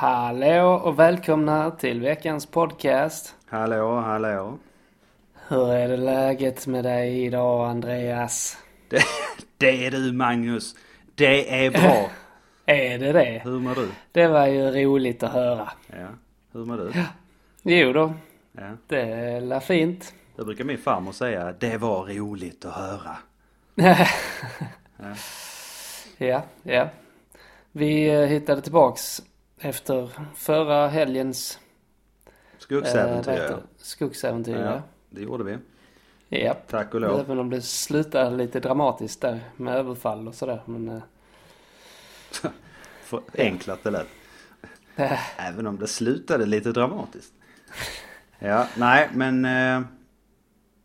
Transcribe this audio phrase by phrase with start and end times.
[0.00, 3.34] Hallå och välkomna till veckans podcast.
[3.46, 4.58] Hallå, hallå.
[5.48, 8.58] Hur är det läget med dig idag Andreas?
[8.88, 9.02] Det,
[9.56, 10.74] det är du Magnus.
[11.14, 12.10] Det är bra.
[12.66, 13.40] Är det det?
[13.44, 13.88] Hur mår du?
[14.12, 15.68] Det var ju roligt att höra.
[15.86, 16.08] Ja,
[16.52, 16.92] hur mår du?
[17.62, 18.12] Jo då,
[18.52, 18.76] Ja.
[18.86, 20.14] det är fint.
[20.36, 21.54] Det brukar min farmor säga.
[21.58, 23.16] Det var roligt att höra.
[26.18, 26.88] Ja, ja.
[27.72, 29.22] Vi eh, hittade tillbaks
[29.60, 31.58] efter förra helgens
[32.26, 33.32] eh, Skogsäventyr.
[33.32, 33.58] det?
[33.76, 34.56] skogsäventyr.
[34.56, 34.82] ja, Ja.
[35.10, 35.58] det gjorde vi.
[36.28, 36.54] Ja.
[36.68, 37.20] Tack och lov.
[37.20, 40.62] Även om det slutade lite dramatiskt där med överfall och sådär.
[40.64, 41.02] Men eh,
[43.02, 44.06] Förenklat det lät.
[44.96, 47.32] eh, Även om det slutade lite dramatiskt.
[48.38, 49.80] Ja, nej men eh,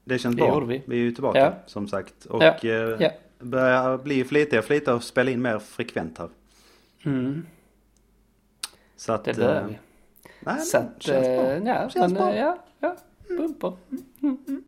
[0.03, 0.53] det känns Det bra.
[0.53, 0.75] gjorde vi.
[0.87, 1.53] är ju tillbaka Ja.
[1.65, 2.25] som sagt.
[2.25, 3.09] Och Ja, eh, ja.
[3.39, 6.29] börjar bli flitiga, flitiga och spela in mer frekvent här.
[7.05, 7.45] mm,
[8.95, 9.79] Så att, det eh, vi.
[10.39, 11.51] Nej, Så att, känns bra.
[11.51, 12.33] eh, ja, Känns men bra.
[12.33, 12.95] eh, ja, ja,
[13.37, 13.73] bumper.
[13.89, 14.61] Chubby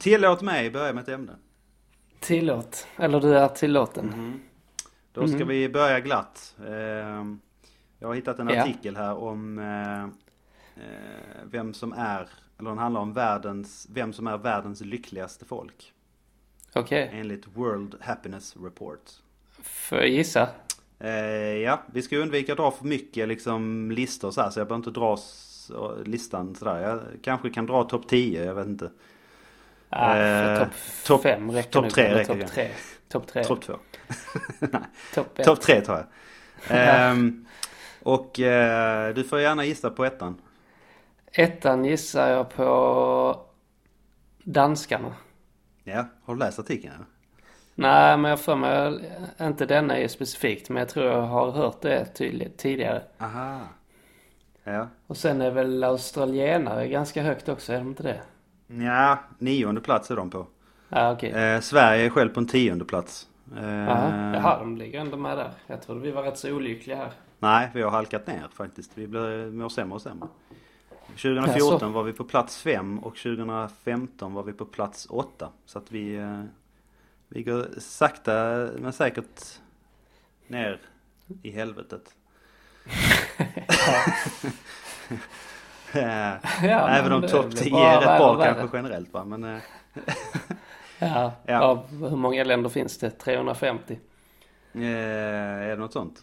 [0.00, 1.32] Tillåt mig börja med ett ämne.
[2.20, 2.86] Tillåt.
[2.96, 4.40] Eller du är tillåten.
[5.12, 6.56] Då ska vi börja glatt.
[6.66, 7.24] Eh,
[7.98, 10.02] Jag har hittat en artikel här om eh,
[10.84, 15.92] eh, vem som är, eller den handlar om världens, vem som är världens lyckligaste folk.
[16.74, 17.10] Okej.
[17.12, 19.10] Enligt World Happiness Report.
[19.62, 20.48] Får jag gissa?
[20.98, 21.10] Eh,
[21.56, 24.88] ja, vi ska undvika att dra för mycket liksom listor så här, så jag behöver
[24.88, 25.18] inte dra
[26.04, 26.80] listan sådär.
[26.80, 28.90] Jag kanske kan dra topp 10, jag vet inte.
[29.90, 30.68] Ah, Eh,
[31.06, 32.70] topp fem räcker topp nog, tre räcker Topp tre.
[33.08, 33.44] Topp tre.
[33.44, 33.78] Topp 2.
[35.44, 36.06] Topp 3 tar jag.
[36.68, 37.46] Ehm,
[38.02, 40.40] och eh, du får gärna gissa på ettan.
[41.32, 43.40] Ettan gissar jag på
[44.44, 45.14] danskarna.
[45.84, 46.94] Ja, har du läst artikeln?
[46.94, 47.06] eller?
[47.74, 51.80] Nej, men jag får mig, inte denna är specifikt, men jag tror jag har hört
[51.82, 53.02] det tydligt tidigare.
[53.18, 53.60] Aha.
[54.64, 54.88] Ja.
[55.06, 58.20] Och sen är väl australienare ganska högt också, är de inte det?
[58.78, 60.46] Ja, nionde plats är de på.
[60.88, 61.30] Ja, okej.
[61.30, 63.28] Eh, Sverige är själv på en tionde plats.
[63.56, 65.50] Eh, Jaha, Jaha, de ligger ändå med där.
[65.66, 67.12] Jag trodde vi var rätt så olyckliga här.
[67.38, 68.90] Nej, vi har halkat ner faktiskt.
[68.94, 70.28] Vi blir, mår sämre och sämre.
[71.06, 71.88] 2014 Jaså?
[71.88, 75.48] var vi på plats 5 och 2015 var vi på plats 8.
[75.66, 76.42] Så att vi, eh,
[77.28, 78.32] vi går sakta
[78.78, 79.60] men säkert
[80.46, 80.80] ner
[81.42, 82.14] i helvetet.
[85.92, 89.24] Eh, Ja, Även om det topp blir 10 bara är rätt bra kanske generellt va.
[89.24, 89.58] Men eh,
[90.98, 91.84] Ja, Ja.
[91.90, 93.10] Hur många länder finns det?
[93.10, 93.98] 350?
[94.74, 96.22] eh, är det något sånt?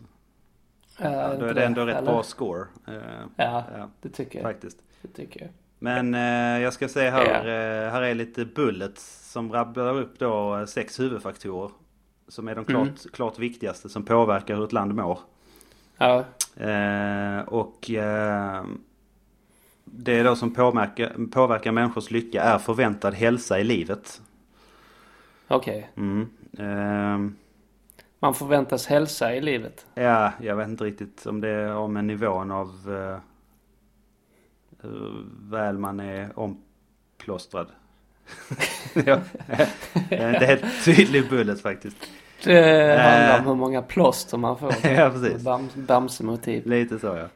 [1.00, 2.11] Ja, Ja, då är det ändå rätt eller?
[2.11, 2.66] bra score.
[2.88, 2.94] Eh,
[3.35, 4.44] Ja, ja, det tycker jag.
[4.53, 4.77] faktiskt.
[5.01, 5.50] Det tycker jag.
[5.79, 10.57] Men eh, jag ska säga här, eh, här är lite bullets som rabblar upp då
[10.57, 11.72] eh, sex huvudfaktorer.
[12.27, 12.95] Som är de klart, Mm.
[13.13, 15.19] klart viktigaste som påverkar hur ett land mår.
[15.97, 16.23] Ja,
[16.59, 18.63] Eh, och eh,
[19.92, 24.22] det då som påverkar, påverkar människors lycka är förväntad hälsa i livet.
[25.48, 25.90] okej.
[25.98, 26.30] Mm.
[26.59, 27.31] Eh,
[28.20, 29.86] Man förväntas hälsa i livet.
[29.94, 33.18] ja, jag vet inte riktigt om det är om en nivån av eh,
[34.81, 37.68] hur väl man är omplåstrad.
[38.94, 39.09] det
[40.09, 41.98] är inte helt tydlig bullet faktiskt.
[42.44, 43.40] Det handlar Eh.
[43.42, 44.74] om hur många plåster man får.
[44.83, 45.44] Ja, precis.
[45.44, 46.66] Bam, Bamsemotiv.
[46.68, 47.28] Lite så ja.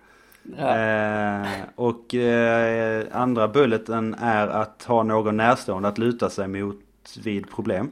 [0.57, 0.77] Ja.
[0.77, 6.79] Eh, och eh, andra bulleten är att ha någon närstående att luta sig mot
[7.23, 7.91] vid problem.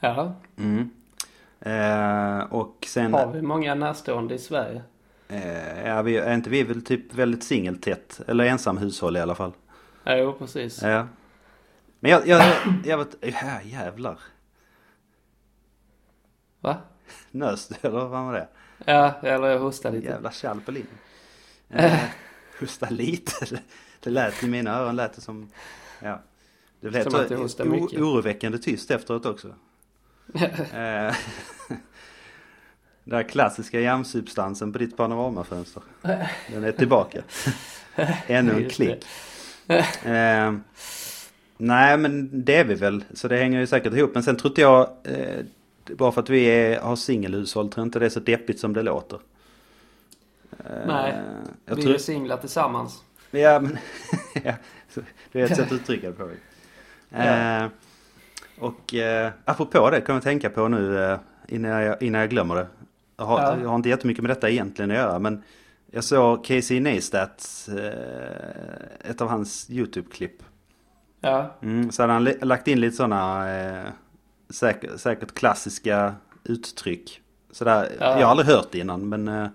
[0.00, 0.32] ja.
[0.58, 0.90] Mm.
[1.60, 4.82] Eh, och sen, Har vi många närstående i Sverige?
[5.28, 8.20] eh, är, vi, är inte vi väl typ väldigt singeltätt?
[8.26, 9.52] Eller ensamhushåll i alla fall.
[10.06, 10.82] Jo, precis.
[10.82, 11.06] Ja.
[12.00, 12.42] Men jag, jag,
[12.84, 14.18] jag vet, ja, jävlar.
[16.60, 16.76] Va?
[17.30, 18.48] Nös eller vad var det?
[18.84, 20.06] Ja, eller jag hostar lite.
[20.06, 20.94] Jävla tjall på linjen.
[21.70, 22.00] Eh,
[22.60, 23.32] Hosta lite.
[24.00, 25.50] Det- lät i mina öron lät det som,
[26.02, 26.20] ja.
[26.80, 28.00] Det lät Som att du hostar o- mycket.
[28.00, 29.48] oroväckande tyst efteråt också.
[30.74, 31.14] Eh,
[33.04, 35.82] Den här klassiska järnsubstansen på ditt panoramafönster.
[36.52, 37.22] Den är tillbaka.
[38.26, 39.04] Ännu en klick.
[40.04, 40.54] Eh,
[41.56, 43.04] nej men det är vi väl.
[43.14, 44.10] Så det hänger ju säkert ihop.
[44.14, 44.88] Men sen tror inte jag.
[45.04, 45.44] Eh,
[45.96, 48.72] bara för att vi är, har singelhushåll tror jag inte det är så deppigt som
[48.72, 49.18] det låter.
[50.58, 51.20] Eh, Nej,
[51.64, 53.02] jag vi tror, är singlar tillsammans.
[53.30, 53.78] Ja men.
[54.44, 54.52] ja,
[55.32, 56.30] det är ett sätt att uttrycka det på.
[57.16, 57.66] Eh,
[58.58, 61.18] och eh, apropå det kan jag tänka på nu
[61.48, 62.66] innan, jag, innan jag glömmer det.
[63.16, 63.56] Jag har, Ja.
[63.62, 65.42] jag har inte jättemycket med detta egentligen att göra men
[65.90, 70.42] jag såg Casey Neistat, eh, ett av hans YouTube-klipp.
[71.20, 73.86] Ja, Mm, så hade han lagt in lite sådana eh,
[74.50, 76.14] säkert, säkert klassiska
[76.44, 77.20] uttryck.
[77.50, 78.18] Sådär, Ja.
[78.18, 79.48] Jag har aldrig hört det innan men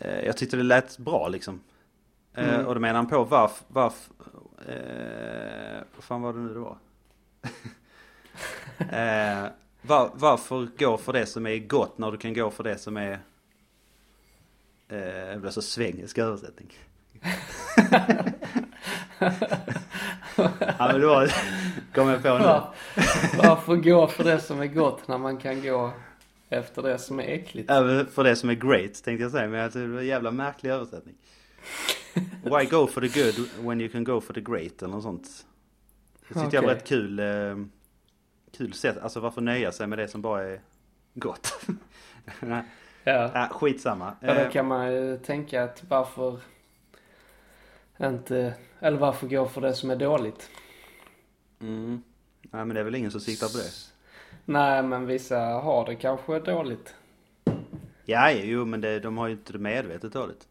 [0.00, 1.60] jag tyckte det lät bra liksom.
[2.34, 2.66] Eh, Mm.
[2.66, 4.12] och då menar han på varför, varför
[4.68, 6.76] eh, vad fan var det nu det var?
[8.78, 9.48] eh,
[9.82, 12.96] var, varför gå för det som är gott när du kan gå för det som
[12.96, 13.18] är eh,
[15.32, 16.72] det blir så svengelsk översättning.
[20.78, 21.32] ja men det var,
[21.94, 22.44] kom jag på nu.
[22.44, 22.74] Var,
[23.38, 25.92] varför gå för det som är gott när man kan gå
[26.50, 27.70] efter det som är äckligt?
[27.70, 29.48] Även för det som är great tänkte jag säga.
[29.48, 31.14] Men jag tyckte det var en jävla märklig översättning.
[32.44, 35.46] Why go for the good when you can go for the great eller något sånt.
[36.28, 37.56] Det tyckte jag var ett kul, eh,
[38.56, 38.98] kul sätt.
[38.98, 40.60] Alltså varför nöja sig med det som bara är
[41.14, 41.66] gott.
[43.04, 43.24] Ja.
[43.34, 44.16] äh, skitsamma.
[44.20, 46.40] Ja, då Eh, kan man ju tänka att varför
[48.00, 50.50] inte, eller varför gå för det som är dåligt?
[51.60, 52.02] mm.
[52.42, 53.70] Nej men det är väl ingen som siktar på det.
[54.44, 56.94] Nej, men vissa har det kanske dåligt.
[58.04, 60.48] Ja, jo men det, de har ju inte det medvetet dåligt.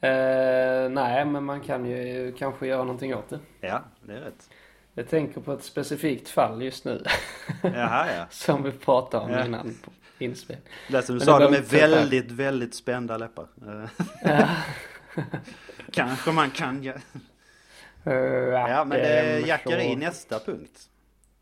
[0.00, 3.38] Eh, nej, men man kan ju kanske göra någonting åt det.
[3.60, 4.50] Ja, det är rätt.
[4.94, 7.04] Jag tänker på ett specifikt fall just nu.
[7.62, 8.26] Jaha ja.
[8.30, 9.44] som vi pratade om Ja.
[9.44, 9.74] innan
[10.18, 10.56] inspel.
[10.90, 13.46] Det som du Men sa, de är väldigt, väldigt spända läppar.
[14.24, 14.48] Eh,
[15.92, 17.00] Kanske man kan göra.
[18.68, 20.80] Ja men det Ehm, jackar i nästa punkt.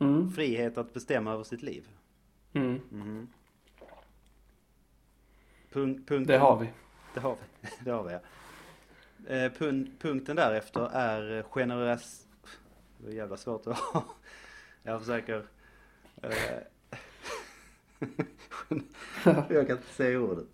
[0.04, 1.88] Mm, Frihet att bestämma över sitt liv.
[2.54, 3.28] mm,
[5.72, 6.68] Punkt, punkten, det har vi.
[7.14, 7.68] Det har vi.
[7.84, 8.20] Det har vi ja.
[9.34, 12.26] Eh, pun, punkten därefter är generös...
[12.98, 14.04] Det är jävla svårt att ha.
[14.82, 15.46] Jag försöker...
[16.22, 16.30] Eh,
[19.24, 20.46] jag kan inte säga ordet.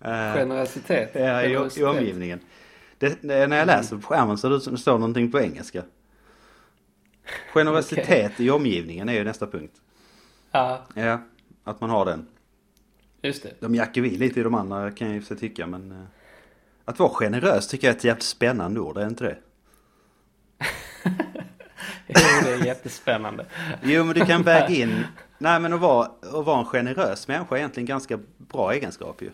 [0.00, 1.10] Eh, Generositet.
[1.14, 2.40] Ja, i, i omgivningen.
[2.98, 5.82] Det, när jag läser på skärmen så det ut som det står någonting på engelska.
[7.54, 9.74] Generositet i omgivningen är ju nästa punkt.
[10.52, 11.20] Ja, Ja,
[11.64, 12.26] att man har den.
[13.22, 13.54] just det.
[13.60, 15.92] De jackar vi lite i de andra kan jag ju för sig tycka men...
[15.92, 16.04] eh,
[16.84, 19.38] Att vara generös tycker jag är ett jävligt spännande ord, är inte det?
[22.06, 23.46] Jo, det är jättespännande.
[23.82, 25.04] Jo men du kan väga in...
[25.38, 29.30] Nej men att vara, att vara en generös människa är egentligen ganska bra egenskap ju.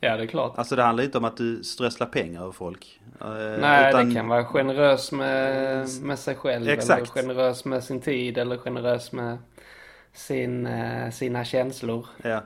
[0.00, 0.58] Ja, det är klart.
[0.58, 3.00] Alltså det handlar inte om att du strösslar pengar över folk.
[3.20, 3.26] Eh,
[3.60, 6.68] Nej, utan- det kan vara generös med, med sig själv.
[6.68, 6.98] Exakt.
[7.00, 8.38] Eller generös med sin tid.
[8.38, 9.38] Eller generös med
[10.12, 12.06] sin, eh, sina känslor.
[12.22, 12.42] Ja.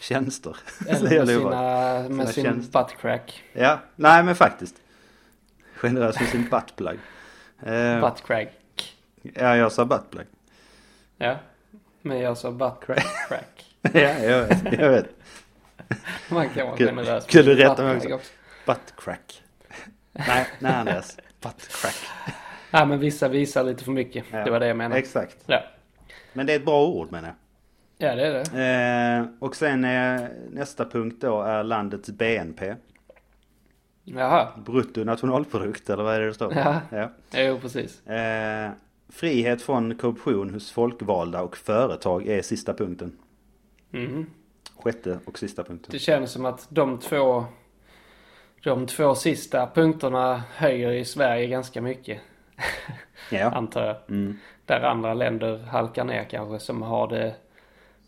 [0.00, 0.56] Tjänster.
[0.88, 2.80] Eller med, sina, med Sina sin tjänster.
[2.82, 3.42] buttcrack.
[3.52, 4.76] Ja, nej men faktiskt.
[5.76, 6.98] Generös med sin buttplug.
[7.62, 8.52] Eh, Buttcrack.
[9.22, 10.26] ja, jag sa buttplug.
[11.16, 11.36] Ja.
[12.02, 13.06] Men jag sa buttcrack.
[13.82, 14.72] ja, jag vet.
[14.80, 15.08] Jag vet.
[16.30, 17.26] Man kan vara generös.
[17.26, 18.32] kul du rättar mig också.
[18.66, 19.42] Buttcrack.
[20.12, 21.16] nej, nej Andreas.
[21.42, 21.94] Buttcrack.
[22.70, 24.24] Nej, men vissa visar lite för mycket.
[24.32, 25.00] Ja, Det var det jag menade.
[25.00, 25.36] Exakt.
[25.46, 25.62] Ja.
[26.32, 27.34] Men det är ett bra ord menar
[27.98, 28.10] jag.
[28.10, 29.18] ja, det är det.
[29.20, 32.74] Eh, och sen är nästa punkt då är landets BNP.
[34.04, 34.48] Jaha.
[34.66, 36.54] Bruttonationalprodukt eller vad är det det står?
[36.54, 36.80] Ja.
[36.90, 37.10] ja.
[37.34, 38.06] Jo, precis.
[38.06, 38.70] Eh,
[39.08, 43.12] frihet från korruption hos folkvalda och företag är sista punkten.
[43.90, 44.26] Mhm.
[44.76, 45.88] Sjätte och sista punkten.
[45.92, 47.44] Det känns som att de två,
[48.62, 52.20] de två sista punkterna höjer i Sverige ganska mycket.
[53.30, 53.50] Ja.
[53.54, 53.96] Antar jag.
[54.08, 54.38] Mm.
[54.64, 57.34] Där andra länder halkar ner kanske som har det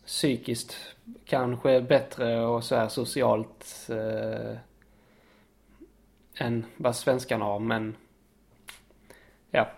[0.05, 0.77] psykiskt
[1.25, 4.57] kanske bättre och så här socialt eh,
[6.45, 7.59] än vad svenskarna har.
[7.59, 7.95] Men
[9.51, 9.69] ja,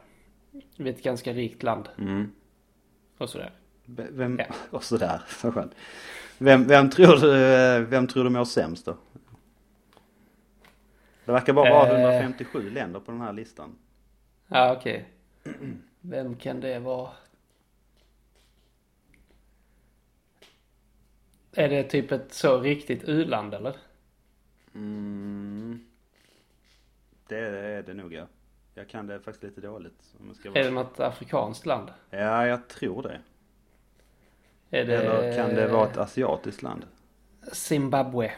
[0.78, 2.32] vi är ett ganska rikt land Mm.
[3.18, 3.52] och sådär.
[3.86, 4.46] Vem, Ja.
[4.72, 5.72] och sådär, så skönt.
[6.44, 8.98] Vem, vem, tror du, eh, vem tror du mår sämst då?
[11.26, 12.02] Det verkar bara vara Eh.
[12.02, 13.76] 157 länder på den här listan.
[14.48, 15.10] Ja, okej.
[16.02, 17.10] Vem kan det vara?
[21.52, 23.76] Är det typ ett så riktigt u-land eller?
[24.76, 25.86] Mm.
[27.28, 28.28] Det är det nog ja.
[28.76, 30.14] Jag kan det faktiskt lite dåligt.
[30.20, 30.60] Om jag ska vara...
[30.60, 31.90] Är det något afrikanskt land?
[32.10, 33.22] Ja, jag tror det.
[34.72, 34.96] Är det...
[34.98, 36.86] Eller kan det vara ett asiatiskt land?
[37.52, 38.32] Zimbabwe.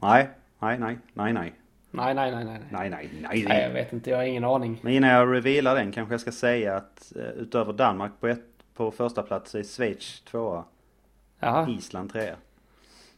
[0.00, 0.28] Nej,
[0.58, 1.52] nej, nej, nej, nej.
[1.90, 2.58] Nej, nej, nej, nej.
[2.70, 2.90] nej.
[2.90, 3.62] Nej, nej, nej.
[3.62, 4.10] Jag vet inte.
[4.10, 4.78] Jag har ingen aning.
[4.82, 8.44] Men innan jag revealar den kanske jag ska säga att eh, utöver Danmark på, ett,
[8.74, 10.64] på första plats är Schweiz tvåa.
[11.40, 11.70] Jaha.
[11.70, 12.36] Island trea.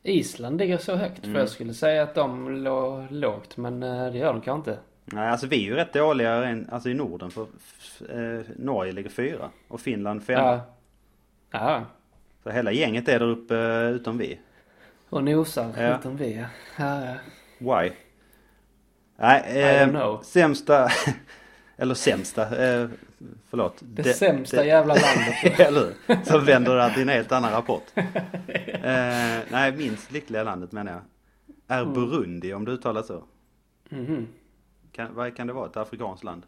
[0.02, 1.24] Island ligger så högt.
[1.24, 1.34] Mm.
[1.34, 3.56] För jag skulle säga att de låg lågt.
[3.56, 4.82] Men eh, det gör de kanske inte.
[5.04, 7.42] Nej, alltså vi är ju rätt dåliga än- alltså i Norden för
[8.10, 10.40] eh, Norge ligger fyra och Finland femma.
[10.40, 10.60] Ja.
[11.50, 11.84] Ja.
[12.42, 14.38] Så hela gänget är där uppe eh, utom vi.
[15.08, 15.98] Och nosar Ja.
[15.98, 16.44] utom vi.
[16.78, 17.14] Ja, ja.
[17.58, 17.90] Why?
[19.16, 20.22] Nej, I don't eh, know.
[20.22, 20.88] sämsta,
[21.76, 22.88] eller sämsta, eh,
[23.50, 23.76] förlåt.
[23.80, 25.60] Det, Det- sämsta det- jävla landet.
[25.60, 26.24] Eller hur?
[26.24, 27.82] Som vänder det till en helt annan rapport.
[27.94, 31.02] eh, nej, minst lyckliga landet menar jag.
[31.76, 31.94] Är Mm.
[31.94, 33.24] Burundi om du uttalar så.
[33.88, 34.26] Mhm.
[34.92, 35.66] Kan, vad kan det vara?
[35.66, 36.42] Ett afrikanskt land?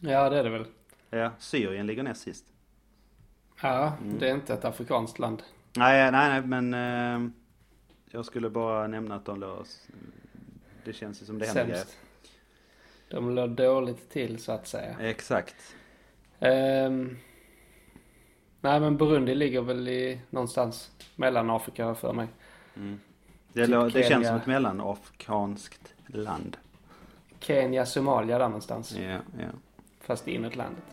[0.00, 0.64] Ja, det är det väl.
[1.10, 2.44] Ja, Syrien ligger näst sist.
[3.62, 4.18] Ja, Mm.
[4.18, 5.42] det är inte ett afrikanskt land.
[5.76, 6.74] Nej, nej, nej, men
[7.24, 7.30] eh,
[8.10, 9.66] jag skulle bara nämna att de låg,
[10.84, 11.84] det känns ju som det händer grejer.
[13.10, 14.96] De låg dåligt till så att säga.
[15.00, 15.74] Exakt.
[16.40, 17.16] Ehm,
[18.60, 22.26] nej men Burundi ligger väl i någonstans mellan Afrika för mig.
[23.52, 24.28] Det, Typ lå- det känns Kenya.
[24.28, 26.56] som ett mellanafrikanskt land.
[27.40, 28.96] Kenya, Somalia där någonstans.
[28.96, 29.46] Ja, ja.
[30.00, 30.84] Fast inåt landet.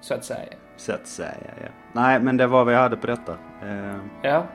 [0.00, 0.52] Så att säga.
[0.82, 1.68] Så att säga, ja.
[1.92, 3.32] Nej, men det var vad jag hade på detta.
[3.62, 4.46] Eh, Ja.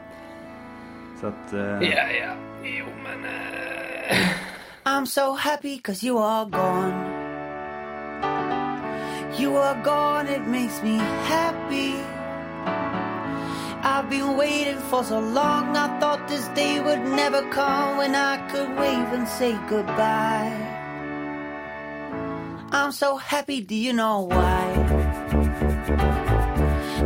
[1.21, 1.53] så att...
[1.53, 2.31] Eh, Ja, ja.
[2.63, 3.25] Jo men...
[3.25, 4.27] eh,
[4.85, 6.93] I'm so happy cause you are gone.
[9.39, 11.93] You are gone, it makes me happy.
[13.83, 18.37] I've been waiting for so long, I thought this day would never come when I
[18.51, 20.51] could wave and say goodbye.
[22.71, 24.96] I'm so happy, do you know why?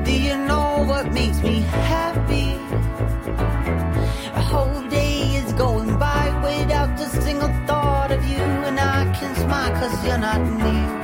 [0.03, 2.50] Do you know what makes me happy?
[4.34, 9.36] A whole day is going by without a single thought of you, and I can
[9.36, 11.01] smile cause you're not near.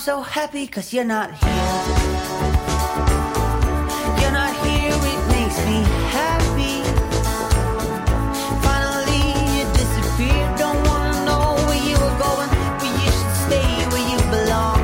[0.00, 1.72] So happy cause you're not here.
[4.18, 6.80] You're not here, it makes me happy.
[8.64, 10.58] Finally, you disappeared.
[10.58, 14.80] Don't wanna know where you were going, but you should stay where you belong.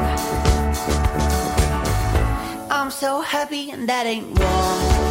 [2.70, 5.05] I'm so happy, and that ain't wrong.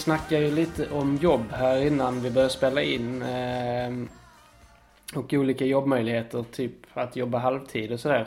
[0.00, 3.22] Snackade ju lite om jobb här innan vi började spela in.
[3.22, 4.08] ehm,
[5.14, 8.26] och olika jobbmöjligheter, typ att jobba halvtid och sådär.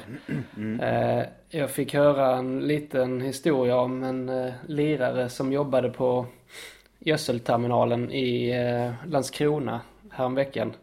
[0.81, 6.25] Eh, jag fick höra en liten historia om en eh, lirare som jobbade på
[6.99, 10.73] gödselterminalen i eh, Landskrona häromveckan.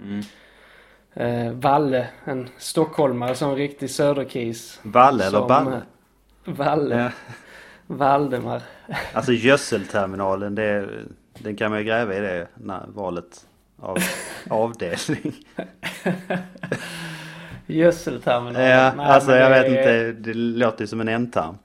[1.14, 4.80] Eh, Valle, en stockholmare som en riktig söderkis.
[4.82, 5.76] Valle eller som, Balle?
[5.76, 7.12] eh, Valle.
[7.96, 8.62] Valdemar.
[9.12, 10.88] Alltså gödselterminalen, det,
[11.38, 13.46] den kan man ju gräva i det när valet
[13.78, 13.98] av
[14.50, 15.34] avdelning.
[17.66, 18.68] Gödselterminalen.
[18.70, 19.68] Ja, Nej, alltså jag vet är-
[20.08, 21.58] inte, det låter ju som en ändtarm.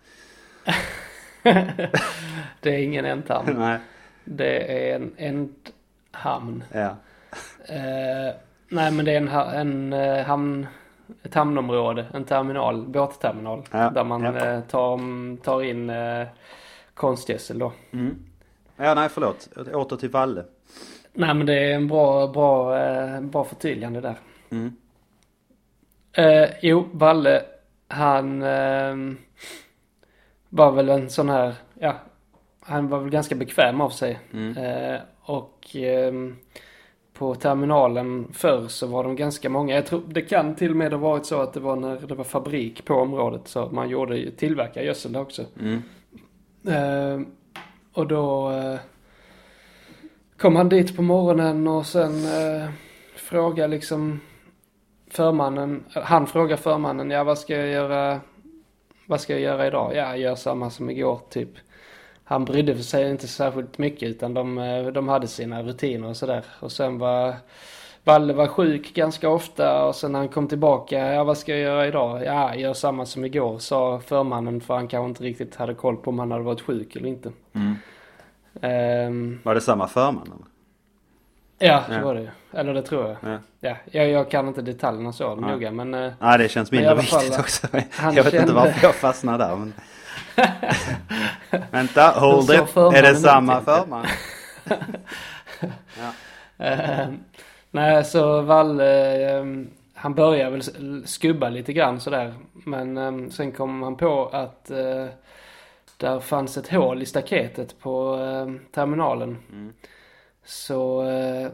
[2.61, 3.45] Det är ingen ändtarm.
[3.59, 3.79] Nej,
[4.23, 6.63] Det är en ändhamn.
[6.71, 6.95] ja.
[7.67, 8.35] Eh,
[8.69, 10.67] nej men det är en, ha- en eh, hamn,
[11.23, 13.63] ett hamnområde, en terminal, båtterminal.
[13.71, 14.35] Ja, där man ja.
[14.35, 16.27] eh, tar, tar in eh,
[16.93, 17.71] konstgödsel då.
[18.77, 19.49] Ja, nej förlåt.
[19.73, 20.45] Åter till Valle.
[21.13, 24.15] Nej men det är en bra, bra, eh, bra förtydligande där.
[24.49, 24.75] Mm.
[26.13, 27.41] Eh, jo, Valle,
[27.87, 28.95] han eh,
[30.49, 31.95] var väl en sån här, ja,
[32.59, 34.19] han var väl ganska bekväm av sig.
[34.33, 34.57] Mm.
[34.57, 36.35] Eh, och ehm,
[37.17, 39.75] på terminalen förr så var de ganska många.
[39.75, 42.15] Jag tror det kan till och med ha varit så att det var när det
[42.15, 45.45] var fabrik på området så att man gjorde, tillverkade gödsel där också.
[45.59, 45.81] Mm.
[46.67, 47.27] Eh,
[47.93, 48.79] och då eh,
[50.37, 52.69] kom han dit på morgonen och sen eh,
[53.15, 54.19] frågade liksom
[55.09, 58.19] förmannen, han frågar förmannen, ja vad ska jag göra,
[59.05, 59.91] vad ska jag göra idag?
[59.95, 61.49] Ja, jag gör samma som igår typ.
[62.27, 66.43] Han brydde sig inte särskilt mycket utan de, eh, de hade sina rutiner och sådär.
[66.59, 67.33] Och sen var
[68.03, 71.61] Valle var sjuk ganska ofta och sen när han kom tillbaka, ja vad ska jag
[71.61, 72.23] göra idag?
[72.25, 75.97] Ja, jag gör samma som igår, sa förmannen för han kanske inte riktigt hade koll
[75.97, 77.31] på om han hade varit sjuk eller inte.
[77.53, 77.75] Mm.
[78.61, 80.45] Ehm, Var det samma förman?
[81.59, 82.01] ja, det Ja.
[82.03, 82.29] var det ju.
[82.53, 83.17] Eller det tror jag.
[83.33, 83.37] Ja.
[83.59, 85.35] Ja, jag, jag kan inte detaljerna så Ja.
[85.35, 85.93] noga men...
[85.93, 87.67] eh, Nej, det känns mindre viktigt också.
[87.91, 89.55] han Jag vet inte kände- varför jag fastnar där.
[89.55, 89.73] Men...
[91.71, 92.77] Vänta, hold it.
[92.77, 94.05] Är det samma förman?
[96.57, 97.07] Eh,
[97.71, 99.45] nej, så Valle, eh,
[99.93, 100.61] han börjar väl
[101.07, 102.33] skubba lite grann sådär.
[102.53, 105.05] Men eh, sen kom han på att eh,
[105.97, 108.17] där fanns ett hål i staketet på
[108.71, 109.37] terminalen.
[109.51, 109.73] Mm.
[110.45, 111.49] Så eh,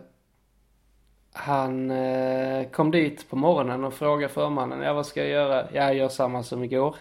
[1.33, 5.67] han eh, kom dit på morgonen och frågade förmannen, ja vad ska jag göra?
[5.73, 6.95] Ja, jag gör samma som igår,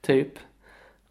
[0.00, 0.32] typ.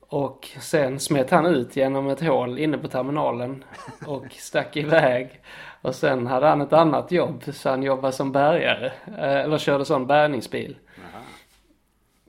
[0.07, 3.63] Och sen smet han ut genom ett hål inne på terminalen
[4.07, 5.41] och stack iväg.
[5.81, 8.91] Och sen hade han ett annat jobb, så han jobbade som bärgare.
[9.17, 10.77] eh, Eller körde sån bärgningsbil.
[10.95, 11.21] Jaha.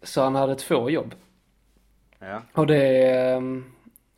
[0.03, 1.15] Så han hade två jobb.
[2.19, 2.43] Ja.
[2.53, 3.65] Och det um,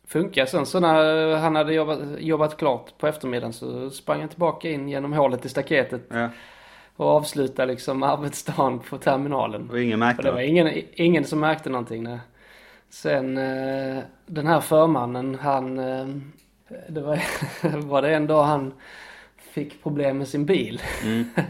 [0.07, 0.45] funkar.
[0.45, 4.89] Sen så när han hade jobbat, jobbat klart på eftermiddagen så sprang han tillbaka in
[4.89, 6.29] genom hålet i staketet ja.
[6.95, 9.69] och avslutade liksom arbetsdagen på terminalen.
[9.69, 12.03] Och ingen Och märkte det var ingen, ingen som märkte någonting.
[12.03, 12.19] Nej.
[12.89, 15.79] Sen eh, den här förmannen, han...
[15.79, 16.07] Eh,
[16.89, 17.21] det var,
[17.87, 18.73] var det en dag han
[19.53, 20.81] fick problem med sin bil.
[21.03, 21.25] Mm.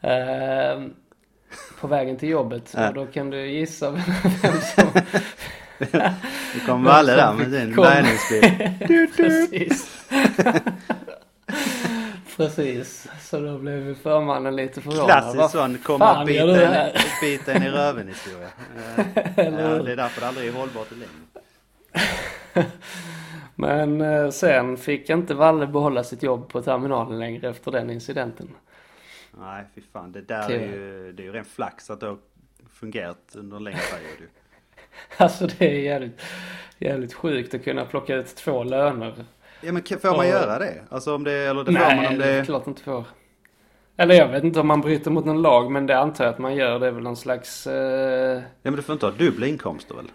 [0.00, 0.82] eh,
[1.80, 2.74] på vägen till jobbet.
[2.76, 2.88] Ja.
[2.88, 4.02] Och då kan du gissa vem
[4.60, 4.88] som...
[6.54, 9.08] Nu kom Valle där med sin bärgningsbil.
[9.16, 10.06] Precis.
[12.36, 13.08] Precis.
[13.20, 15.06] Så då blev förmannen lite förvånad.
[15.06, 18.48] Klassisk sån komma och bita en, bita en i röven historia.
[19.36, 21.26] Eh, ja, det är därför det aldrig är hållbart i längden.
[23.54, 28.48] Men eh, sen fick inte Valle behålla sitt jobb på terminalen längre efter den incidenten.
[29.40, 30.12] Nej, fy fan.
[30.12, 32.18] Det där är ju, det är ju ren flax att det har
[32.72, 34.30] fungerat under en längre period.
[35.16, 36.20] Alltså det är jävligt,
[36.78, 39.24] jävligt sjukt att kunna plocka ut två löner.
[39.66, 40.82] Ja men får man Och- göra det?
[40.90, 42.44] Alltså om det, eller det får Nej, man om det det...
[42.46, 43.04] klart inte får.
[43.96, 46.38] Eller jag vet inte om man bryter mot någon lag men det antar jag att
[46.38, 46.78] man gör.
[46.78, 47.66] Det är väl någon slags...
[47.66, 50.10] Eh, Ja men du får inte ha dubbla inkomster väl?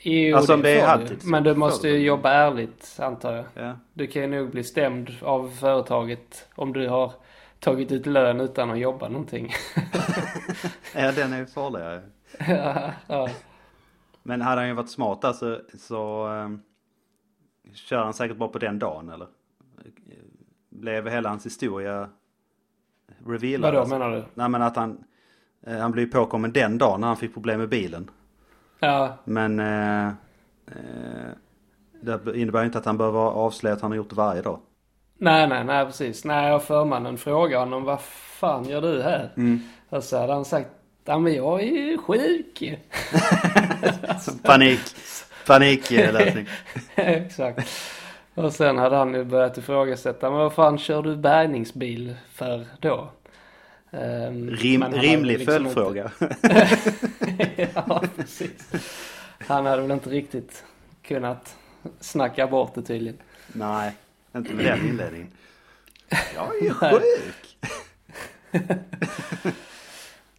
[0.00, 1.30] jo, Alltså, om det är får halvtid, du.
[1.30, 3.44] Men du får måste ju jobba ärligt antar jag.
[3.54, 3.78] Ja.
[3.92, 7.12] Du kan ju nog bli stämd av företaget om du har
[7.60, 9.52] tagit ut lön utan att jobba någonting.
[10.94, 12.00] Ja den är ju farligare.
[12.48, 13.28] ja, ja.
[14.22, 16.62] Men hade han ju varit smart alltså så um,
[17.72, 19.26] kör han säkert bara på den dagen eller?
[20.70, 22.08] Blev hela hans historia
[23.26, 23.60] revealad?
[23.60, 23.98] Vadå alltså?
[23.98, 24.24] menar du?
[24.34, 25.04] Nej men att han,
[25.66, 28.10] eh, han blev påkommen den dagen när han fick problem med bilen.
[28.80, 30.06] Ja, Men eh,
[30.66, 31.32] eh,
[32.02, 34.58] det innebär inte att han behöver avslöja att han har gjort det varje dag.
[35.18, 36.24] nej, nej, nej, precis.
[36.24, 39.32] Nej, och förmannen frågade honom vad fan gör du här?
[39.36, 39.60] Mm.
[39.88, 40.68] Och så hade han sagt,
[41.04, 42.62] ja men jag är ju sjuk.
[44.42, 44.80] Panik,
[45.46, 46.48] paniklösning.
[46.94, 47.68] Exakt.
[48.34, 53.10] Och sen hade han ju börjat ifrågasätta, men vad fan kör du bärgningsbil för då?
[53.90, 56.10] Ehm, Rim, rimlig liksom följdfråga.
[56.20, 58.72] Inte, ja, precis.
[59.38, 60.64] Han hade väl inte riktigt
[61.02, 61.56] kunnat
[62.00, 63.18] snacka bort det tydligen.
[63.52, 63.92] Nej,
[64.36, 65.28] inte med den inledningen.
[66.34, 67.00] Jag är Nej.
[67.00, 67.56] sjuk.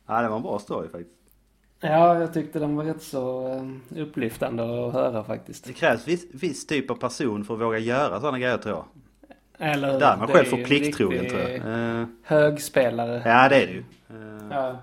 [0.08, 1.16] ja, det var en bra story faktiskt.
[1.80, 3.48] Ja, jag tyckte den var rätt så
[3.96, 5.66] eh, upplyftande att höra faktiskt.
[5.66, 8.86] Det krävs viss, viss typ av person för att våga göra sådana grejer tror jag.
[9.58, 11.56] Eller Där är man själv en plikttrogen tror jag.
[12.02, 13.22] Eh, Högspelare.
[13.26, 13.80] ja, det är det ju.
[14.10, 14.78] Eh, Ja.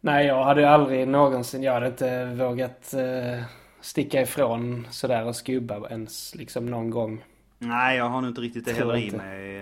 [0.00, 3.42] Nej, jag hade ju aldrig någonsin, jag hade inte vågat eh,
[3.80, 7.24] sticka ifrån sådär och skubba ens liksom någon gång.
[7.58, 9.60] Nej, jag har nog inte riktigt det heller i mig.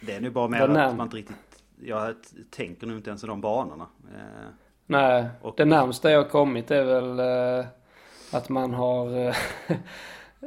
[0.00, 1.36] Det är nu bara mer att man inte riktigt...
[1.82, 2.14] Jag
[2.50, 3.86] tänker nog inte ens i de banorna.
[4.14, 4.48] Eh,
[4.86, 7.18] Nej, Och- det närmsta jag kommit är väl
[7.60, 7.66] eh,
[8.32, 9.18] att man har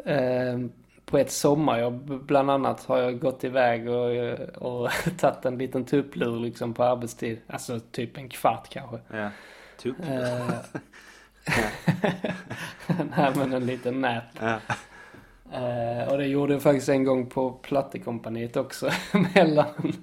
[0.05, 0.59] eh,
[1.05, 6.39] på ett sommarjobb bland annat har jag gått iväg och, och tagit en liten tupplur
[6.39, 7.41] liksom på arbetstid.
[7.47, 8.99] Alltså typ en kvart kanske.
[9.17, 9.29] Ja.
[9.77, 9.95] Tupp.
[13.15, 14.23] Nej men en liten nap.
[14.39, 14.57] Ja.
[15.53, 18.89] Eh, och det gjorde jag faktiskt en gång på Plattekompaniet också.
[19.35, 19.93] mellan,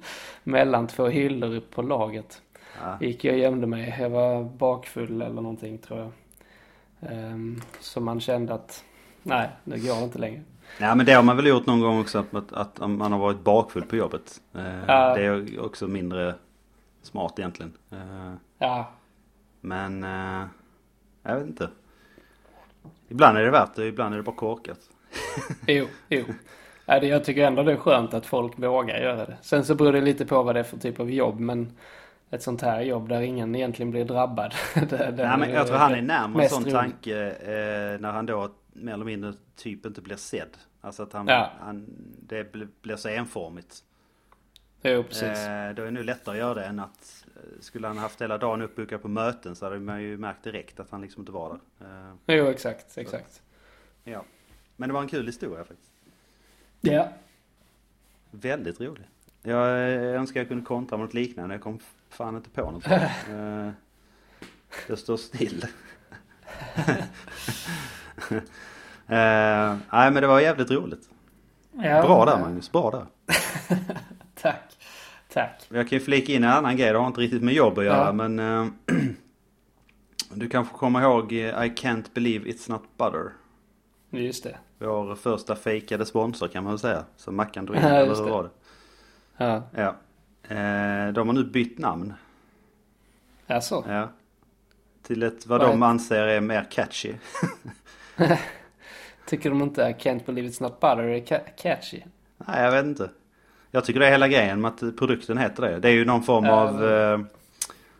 [0.42, 2.42] mellan två hyllor på laget.
[2.82, 2.96] Ja.
[3.00, 3.96] Gick jag och gömde mig.
[4.00, 6.12] Jag var bakfull eller någonting tror jag.
[7.12, 8.84] Ehm, så man kände att
[9.22, 10.42] nej, nu går det inte längre.
[10.80, 13.44] Nej men det har man väl gjort någon gång också att, att, man har varit
[13.44, 14.40] bakfull på jobbet.
[14.54, 15.14] Eh, Ja.
[15.14, 16.34] Det är också mindre
[17.02, 17.72] smart egentligen.
[17.90, 18.90] Eh, Ja,
[19.60, 20.02] men
[21.22, 21.70] jag vet inte.
[23.08, 24.80] Ibland är det värt det, ibland är det bara korkat.
[25.66, 26.24] jo, jo.
[26.86, 29.38] Jag tycker ändå det är skönt att folk vågar göra det.
[29.42, 31.40] Sen så beror det lite på vad det är för typ av jobb.
[31.40, 31.72] Men
[32.30, 34.54] ett sånt här jobb där ingen egentligen blir drabbad.
[34.74, 36.74] det, Nej men jag tror han är närmare en sån roligt.
[36.74, 40.56] tanke eh, när han då mer eller mindre typ inte blir sedd.
[40.80, 41.52] Alltså att han, Ja.
[41.60, 41.86] han
[42.22, 43.76] det blir, så enformigt.
[44.82, 45.22] Jo, precis.
[45.46, 48.22] Eh, då är det nu lättare att göra det än att eh, skulle han haft
[48.22, 51.32] hela dagen uppbokad på möten så hade man ju märkt direkt att han liksom inte
[51.32, 51.86] var där.
[51.86, 53.42] Eh, Jo, exakt, exakt.
[54.04, 54.24] ja.
[54.80, 55.92] Men det var en kul historia faktiskt.
[56.80, 57.08] Ja.
[58.30, 59.04] Väldigt rolig.
[59.42, 61.54] Jag önskar jag kunde kontra något liknande.
[61.54, 62.86] Jag kom fan inte på något.
[63.30, 63.70] Eh,
[64.88, 65.64] jag står still.
[69.06, 71.08] Eh, nej men det var jävligt roligt.
[71.72, 73.06] ja Bra där Magnus, bra där.
[74.34, 74.78] Tack.
[75.32, 75.66] Tack.
[75.68, 77.84] Jag kan ju flika in en annan grej, det har inte riktigt med jobb att
[77.84, 78.12] göra Ja.
[78.12, 78.66] men eh,
[80.34, 83.32] Du kanske kommer ihåg I can't believe it's not butter.
[84.10, 84.56] Just det.
[84.78, 87.04] Vår första fejkade sponsor kan man väl säga.
[87.16, 88.30] Som Mackan drog in, Ja, eller hur det.
[88.30, 88.50] var det?
[89.36, 89.62] Ja.
[89.74, 89.88] Ja.
[90.56, 92.14] Eh, de har nu bytt namn.
[93.46, 93.84] Alltså.
[93.88, 94.08] Ja.
[95.02, 97.14] Till ett vad Vad de är- anser är mer catchy.
[99.26, 102.00] Tycker de inte I can't believe it's not butter är ca- catchy?
[102.36, 103.10] Nej jag vet inte.
[103.70, 105.78] Jag tycker det är hela grejen med att produkten heter det.
[105.78, 107.20] Det är ju någon form Ja, av eh,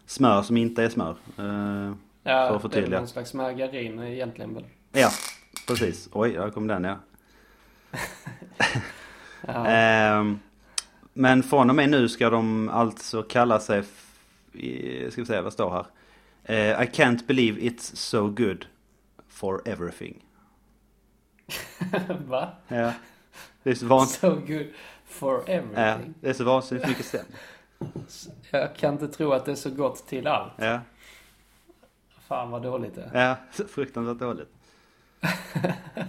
[0.07, 1.11] smör som inte är smör.
[1.11, 2.99] Eh, För Ja, att det är förtydliga.
[2.99, 4.65] någon slags margarin egentligen väl?
[4.93, 5.09] ja,
[5.71, 6.09] precis.
[6.13, 6.97] Oj, där kom den ja.
[9.47, 9.67] Ja.
[9.67, 10.39] Ehm,
[11.13, 13.83] men från och med nu ska de alltså kalla sig,
[15.11, 15.87] ska vi se vad står här.
[16.45, 18.67] Eh, I can't believe it's so good
[19.29, 20.25] for everything.
[22.27, 22.49] Va?
[22.69, 22.93] Ja.
[23.63, 24.39] Det är så vansinnigt.
[24.49, 24.67] So good
[25.07, 26.15] for Ja, everything.
[26.21, 27.27] det är så vansinnigt mycket sämre.
[28.51, 30.53] Jag kan inte tro att det är så gott till allt.
[30.57, 30.81] Ja,
[32.29, 33.21] Fan vad dåligt det är.
[33.29, 34.49] ja, fruktansvärt dåligt.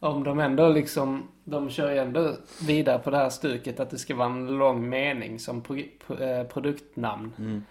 [0.00, 2.36] Om de ändå liksom, de kör ju ändå
[2.66, 6.18] vidare på det här stuket att det ska vara en lång mening som pro, pro,
[6.18, 7.32] eh, produktnamn.
[7.38, 7.62] Mm.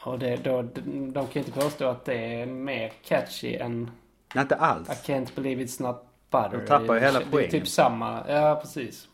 [0.00, 3.90] Och det, då, de kan ju inte påstå att det är mer catchy än
[4.34, 4.88] Nej, inte I alls.
[4.88, 6.58] can't believe it's not butter.
[6.58, 7.50] De tappar ju hela Det är poängen.
[7.50, 9.08] typ samma, ja precis.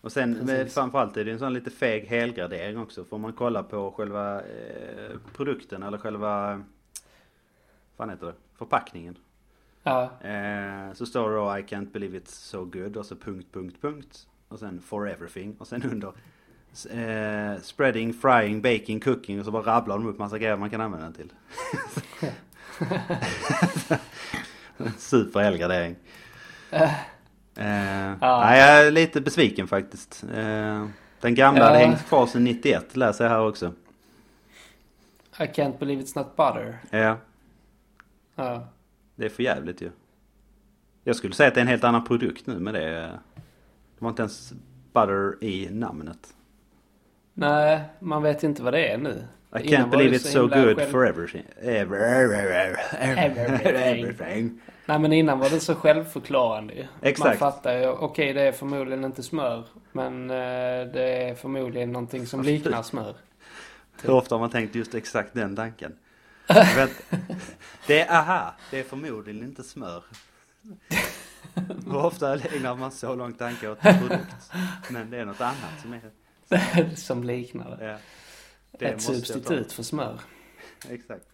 [0.00, 3.04] Och sen med, framförallt är det en sån lite feg helgradering också.
[3.04, 6.62] Får man kolla på själva eh, produkten eller själva,
[7.96, 9.16] fan heter det, förpackningen.
[9.82, 13.46] Ja, Eh, så står det då I can't believe it's so good och så punkt,
[13.52, 14.26] punkt, punkt.
[14.48, 16.08] Och sen for everything och sen under
[16.90, 20.80] eh, spreading, frying, baking, cooking och så bara rabblar de upp massa grejer man kan
[20.80, 21.32] använda den till.
[24.98, 25.96] Super helgardering.
[26.70, 26.90] Eh,
[27.54, 30.24] nej, jag är lite besviken faktiskt.
[30.34, 30.86] Eh,
[31.20, 31.66] den gamla Ja.
[31.66, 33.72] hade hängt kvar sedan 91 läser jag här också.
[35.38, 36.78] I can't believe it's not butter.
[36.90, 37.16] Ja,
[38.34, 38.68] Ja.
[39.16, 39.90] det är för jävligt ju.
[41.04, 42.90] Jag skulle säga att det är en helt annan produkt nu med det.
[42.90, 44.52] Det var inte ens
[44.92, 46.34] butter i namnet.
[47.34, 49.24] Nej, man vet inte vad det är nu.
[49.54, 51.44] I can't believe it's so good själv- for everything.
[51.60, 51.98] Ever,
[53.00, 54.60] Everything.
[54.86, 56.82] Nej men innan var det så självförklarande ju.
[56.82, 57.38] Man Exakt.
[57.38, 59.64] fattar ju, okej det är förmodligen inte smör.
[59.92, 60.36] Men eh,
[60.92, 63.14] det är förmodligen någonting som liknar smör.
[64.02, 65.96] Hur ofta har man tänkt just exakt den tanken?
[67.86, 70.02] Det är aha, det är förmodligen inte smör.
[71.86, 74.50] Hur ofta ägnar man så lång tanke åt en produkt?
[74.90, 76.00] Men det är något annat som är...
[76.96, 77.84] som liknar det.
[77.86, 77.98] Ja,
[78.78, 80.20] det Ett substitut för smör.
[80.88, 81.24] Exakt.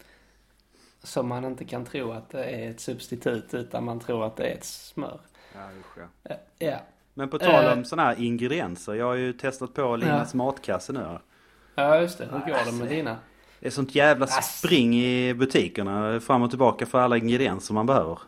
[1.03, 4.45] Som man inte kan tro att det är ett substitut utan man tror att det
[4.49, 5.21] är ett smör.
[5.55, 6.31] Ja, usch, ja.
[6.31, 6.37] Eh,
[6.69, 6.81] Ja,
[7.15, 7.85] Men på tal om Eh.
[7.85, 8.95] sådana här ingredienser.
[8.95, 11.19] Jag har ju testat på Linas matkasse nu.
[11.75, 12.25] ja just det.
[12.25, 12.75] Hur går det Alltså.
[12.75, 13.17] med dina?
[13.61, 14.59] Det är sånt jävla Ass.
[14.59, 18.19] spring i butikerna fram och tillbaka för alla ingredienser man behöver.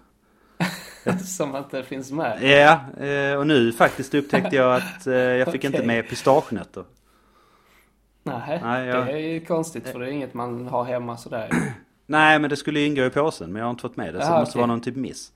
[1.27, 2.43] som inte finns med.
[2.43, 5.75] Ja, eh, och nu faktiskt upptäckte jag att eh, jag fick Okej.
[5.75, 6.85] inte med pistagenötter.
[8.23, 11.51] Nej, Nej, jag- det är ju konstigt för det är inget man har hemma sådär.
[12.07, 14.21] Nej, men det skulle ju ingå i påsen men jag har inte fått med det
[14.21, 14.61] så Jaha, det måste okej.
[14.61, 15.33] vara någon typ miss.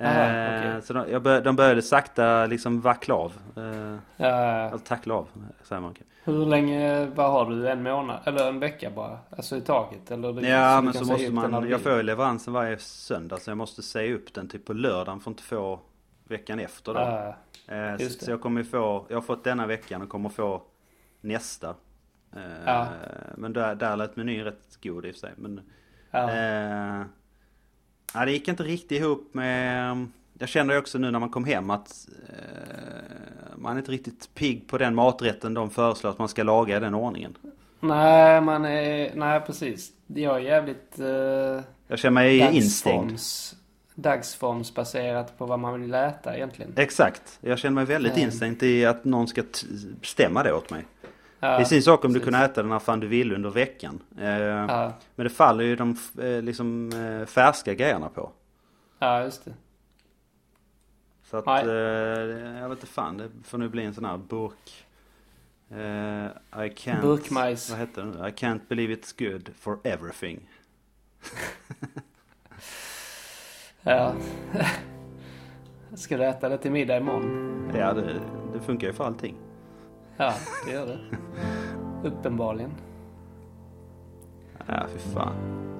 [0.00, 0.82] Aha, Eh, okej.
[0.82, 3.32] Så de, jag bör, de började sakta liksom vackla av.
[3.56, 4.30] Eh, Ja,
[4.70, 5.28] alltså tackla av,
[5.62, 5.94] säger man.
[6.24, 7.68] hur länge, vad har du?
[7.68, 8.20] En månad?
[8.24, 9.18] Eller en vecka bara?
[9.30, 10.10] Alltså i taget?
[10.10, 13.50] Eller du, Ja du men så måste man, jag får ju leveransen varje söndag så
[13.50, 15.80] jag måste säga upp den typ på lördagen för att inte få
[16.28, 17.00] veckan efter då.
[17.00, 17.34] Ja,
[17.68, 18.24] Eh, just så, det.
[18.24, 20.62] så jag kommer få, jag har fått denna veckan och kommer få
[21.20, 21.68] nästa.
[22.36, 22.86] Eh, Ja.
[23.36, 25.32] Men där, där lät menyn rätt god i och för sig.
[25.36, 25.60] Men,
[28.14, 28.20] ja.
[28.20, 30.06] eh, det gick inte riktigt ihop med...
[30.38, 34.34] Jag känner ju också nu när man kom hem att eh, man är inte riktigt
[34.34, 37.36] pigg på den maträtten de föreslår att man ska laga i den ordningen.
[37.80, 39.14] Nej, man är...
[39.14, 39.90] Nej, precis.
[40.06, 40.96] Jag är jävligt...
[41.00, 41.06] Uh,
[41.88, 43.02] Jag känner mig instängd.
[43.10, 43.54] dagsforms,
[43.94, 46.72] dagsformsbaserat på vad man vill äta egentligen.
[46.76, 47.38] Exakt.
[47.40, 48.22] Jag känner mig väldigt Eh.
[48.22, 49.42] instängd i att någon ska
[50.00, 50.84] bestämma det åt mig.
[51.44, 52.24] Ja, det är sin sak om du precis.
[52.24, 54.02] kunde äta den här fan du vill under veckan.
[54.18, 58.32] Eh, Ja, Men det faller ju de eh, liksom eh, färska grejerna på.
[58.98, 59.54] ja, just det.
[61.24, 61.72] Så att, eh,
[62.60, 64.86] jag vet inte fan, det får nu bli en sån här burk.
[65.70, 67.00] I can't...
[67.00, 67.70] Burkmajs.
[67.70, 68.28] Vad heter det nu?
[68.28, 70.48] I can't believe it's good for everything.
[73.86, 74.14] Ja.
[75.94, 77.70] Ska du äta det till middag imorgon?
[77.74, 78.20] Ja, det,
[78.52, 79.36] det funkar ju för allting.
[80.16, 80.34] Ja,
[80.66, 80.98] det gör det.
[82.08, 82.70] Uppenbarligen.
[84.66, 85.34] Ja, fy fan.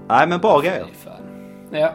[0.09, 0.87] Nej, men bra grejer.
[0.87, 1.23] Fy fan.
[1.71, 1.93] Ja.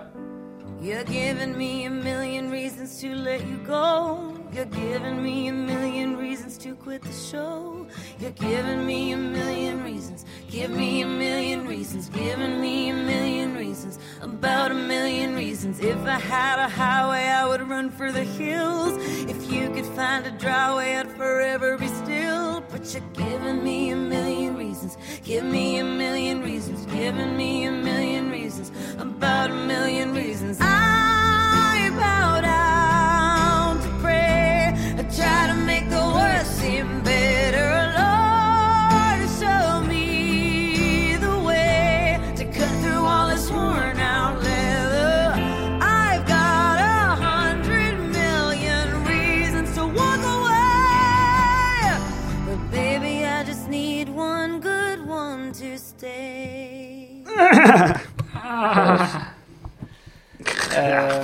[0.81, 4.33] You're giving me a million reasons to let you go.
[4.53, 7.85] You're giving me a million reasons to quit the show.
[8.17, 10.25] You're giving me a million reasons.
[10.49, 12.09] Give me a million reasons.
[12.09, 13.99] Giving me a million reasons.
[14.21, 15.81] About a million reasons.
[15.81, 18.93] If I had a highway, I would run for the hills.
[19.27, 22.28] If you could find a dry way, I'd forever be still.
[22.79, 24.97] But you're giving me a million reasons.
[25.25, 26.85] Give me a million reasons.
[26.85, 28.71] Giving me a million reasons.
[28.97, 30.59] About a million reasons.
[30.61, 34.73] I bow down to pray.
[34.97, 37.68] I try to make the worst seem better.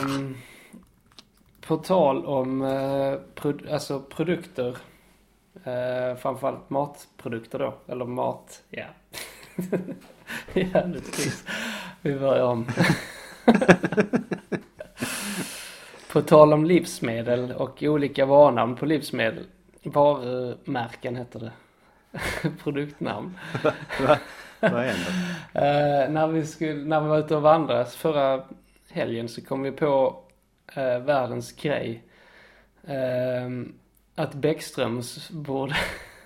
[0.03, 0.37] Um,
[1.67, 4.77] på tal om eh, uh, pro- alltså produkter.
[5.67, 7.73] Uh, framförallt matprodukter då.
[7.87, 8.85] Eller mat, ja.
[10.53, 11.47] Jävligt trist.
[12.01, 12.67] Vi börjar om.
[16.11, 19.45] på tal om livsmedel och olika varnamn på livsmedel.
[19.83, 21.51] Varumärken heter det.
[22.63, 23.37] Produktnamn.
[24.71, 25.13] Vad händer?
[25.53, 28.43] Eh, när, vi skulle, när vi var ute och vandrade förra
[28.89, 30.23] helgen så kom vi på
[30.75, 32.03] eh, världens grej.
[32.87, 33.49] Eh,
[34.15, 35.75] att Bäckströms borde...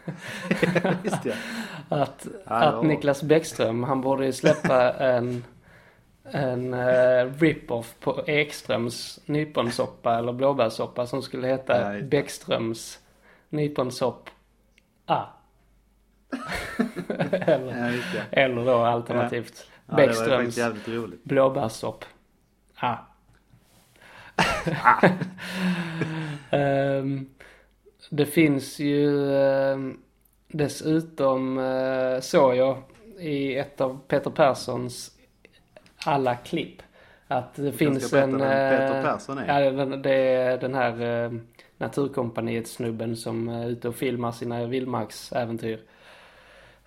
[1.03, 1.35] Just det.
[1.89, 5.43] att, att Niklas Bäckström, han borde ju släppa en,
[6.23, 12.01] en eh, rip-off på Ekströms nyponsoppa eller blåbärssoppa som skulle Ja, heta det.
[12.01, 12.99] Bäckströms
[13.49, 14.29] nyponsopp
[15.05, 15.25] A.
[17.31, 21.23] eller, Ja, eller då alternativt Ja, Bäckströms roligt.
[21.23, 22.05] blåbärssopp.
[22.75, 22.97] Ah.
[26.51, 27.29] Ehm,
[28.09, 29.97] det finns ju ehm,
[30.47, 32.83] dessutom uh, såg jag
[33.19, 35.11] i ett av Peter Perssons
[36.05, 36.81] alla klipp
[37.27, 38.37] att det finns berätta en...
[38.37, 39.63] vem Peter eh, Persson är.
[39.63, 41.39] Ja, det, är den här uh,
[41.77, 45.79] Naturkompaniet-snubben som är ute och filmar sina vildmarksäventyr.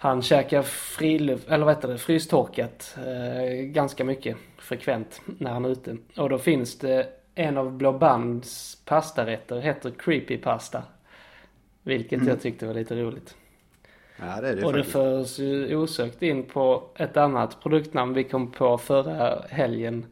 [0.02, 5.68] Han käkar friluft, eller vad heter det, frystorkat eh, ganska mycket frekvent när han är
[5.68, 5.96] ute.
[6.16, 10.82] Och då finns det en av Blå Bands pastarätter, heter Creepy Pasta.
[11.82, 13.34] Vilket jag tyckte var lite roligt.
[14.20, 18.24] Ja, det är det och det förs ju osökt in på ett annat produktnamn vi
[18.24, 20.06] kom på förra helgen.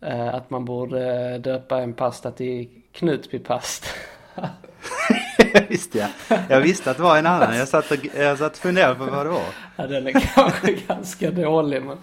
[0.00, 3.88] Eh, att man borde döpa en pasta till Knutbypasta.
[5.68, 6.06] Visst ja.
[6.48, 7.56] Jag visste att det var en annan.
[7.56, 9.42] Jag satt och, jag satt och funderade på vad det var.
[9.76, 11.98] ja, den är kanske ganska dålig men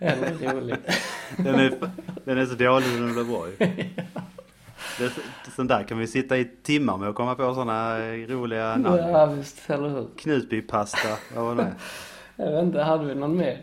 [0.00, 0.76] ändå rolig.
[1.36, 1.72] Den är,
[2.24, 3.56] den är så dålig så den blir bra ju.
[4.98, 7.98] Det är, så- sån där kan vi sitta i timmar med att komma på sådana
[8.28, 8.96] roliga namn.
[8.98, 10.08] Ja visst, eller hur?
[10.18, 11.72] Knutbypasta, vad var det?
[12.36, 13.60] Jag vet inte, hade vi någon mer?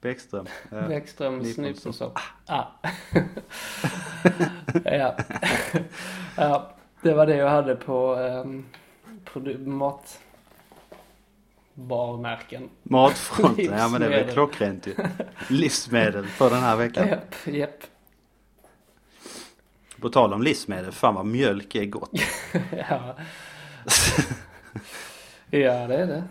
[0.00, 0.46] Bäckström.
[0.70, 0.80] Ja.
[0.88, 1.64] Bäckströms Nyponsopp.
[1.64, 2.18] nyponsopp.
[2.46, 2.64] Ah.
[4.84, 5.16] ja.
[6.36, 6.70] ja.
[7.02, 8.64] Det var det jag hade på um,
[9.58, 10.20] mat
[11.74, 12.70] varumärken.
[12.82, 14.94] Matfronten, ja men det är väl klockrent ju.
[15.48, 17.08] Livsmedel för den här veckan.
[17.08, 17.84] Japp, japp.
[20.00, 22.10] På tal om livsmedel, fan vad mjölk är gott.
[22.76, 23.16] ja.
[25.50, 26.24] ja, det är det.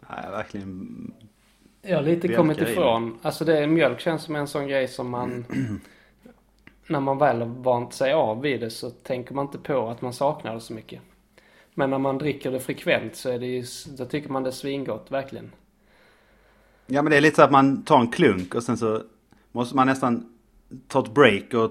[0.00, 1.12] Nej, verkligen.
[1.82, 3.18] Jag har lite kommit ifrån.
[3.22, 5.44] Alltså det, mjölk känns som en sån grej som man...
[6.88, 10.02] när man väl har vant sig av vid det så tänker man inte på att
[10.02, 11.00] man saknar det så mycket.
[11.74, 14.52] Men när man dricker det frekvent så är det ju, då tycker man det är
[14.52, 15.52] svingott, verkligen.
[16.86, 19.02] Ja men det är lite så att man tar en klunk och sen så
[19.52, 20.32] måste man nästan
[20.88, 21.70] ta ett break och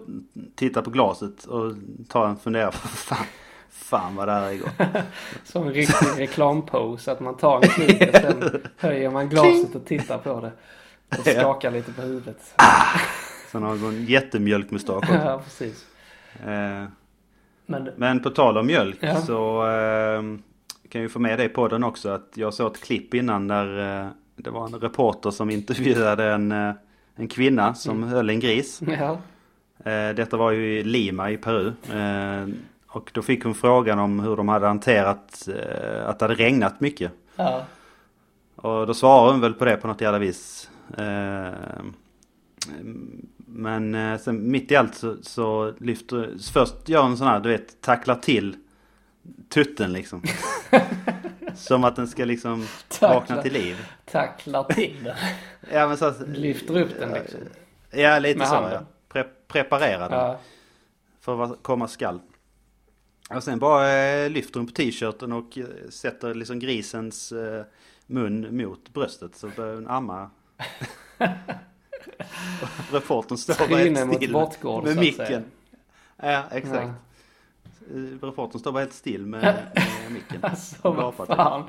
[0.56, 1.74] titta på glaset och
[2.10, 3.26] ta en fundera på fan,
[3.70, 5.04] fan vad det här är gott.
[5.44, 9.86] Som en riktig reklampose, att man tar en klunk och sen höjer man glaset och
[9.86, 10.52] tittar på det.
[11.18, 12.54] Och skakar lite på huvudet.
[13.52, 15.14] Sen har hon en jättemjölkmustasch också.
[15.14, 15.86] ja, precis.
[16.46, 16.84] Eh,
[17.66, 19.16] Men Men på tal om mjölk Ja.
[19.22, 20.22] så eh,
[20.90, 24.00] kan jag få med dig på den också att jag såg ett klipp innan där
[24.02, 26.72] eh, det var en reporter som intervjuade en, eh,
[27.16, 28.10] en kvinna som Mm.
[28.10, 28.82] höll en gris.
[29.00, 29.18] ja,
[30.16, 31.72] detta var ju i Lima i Peru.
[32.88, 35.48] Och då fick hon frågan om hur de hade hanterat
[36.06, 37.12] att det hade regnat mycket.
[37.36, 37.64] ja,
[38.56, 40.70] Och då svarade hon väl på det på något jävla vis.
[43.38, 47.50] Men eh, sen mitt i allt så, så lyfter, först gör hon sån här, du
[47.50, 48.56] vet, tacklar till
[49.50, 50.22] tutten liksom.
[51.56, 53.14] Som att den ska liksom Tacklar.
[53.14, 53.86] vakna till liv.
[54.06, 55.16] tacklar till den.
[55.72, 57.40] Ja men så Lyfter upp den liksom.
[57.92, 58.72] Ja lite Med så handen.
[58.74, 58.82] ja.
[59.10, 60.20] Pre preparera den.
[60.20, 60.40] Ja,
[61.22, 62.20] För vad komma skall.
[63.30, 67.34] Och sen bara eh, lyfter hon på t-shirten och eh, sätter liksom grisens
[68.06, 70.30] mun mot bröstet så börjar hon amma.
[72.92, 75.44] Reportern står bara helt mot still bortgård, med micken.
[76.24, 76.88] Ja exakt.
[77.94, 79.42] Eh, Reportern står bara helt still med,
[79.76, 80.38] med micken.
[80.42, 81.36] alltså vad typ.
[81.36, 81.64] fan.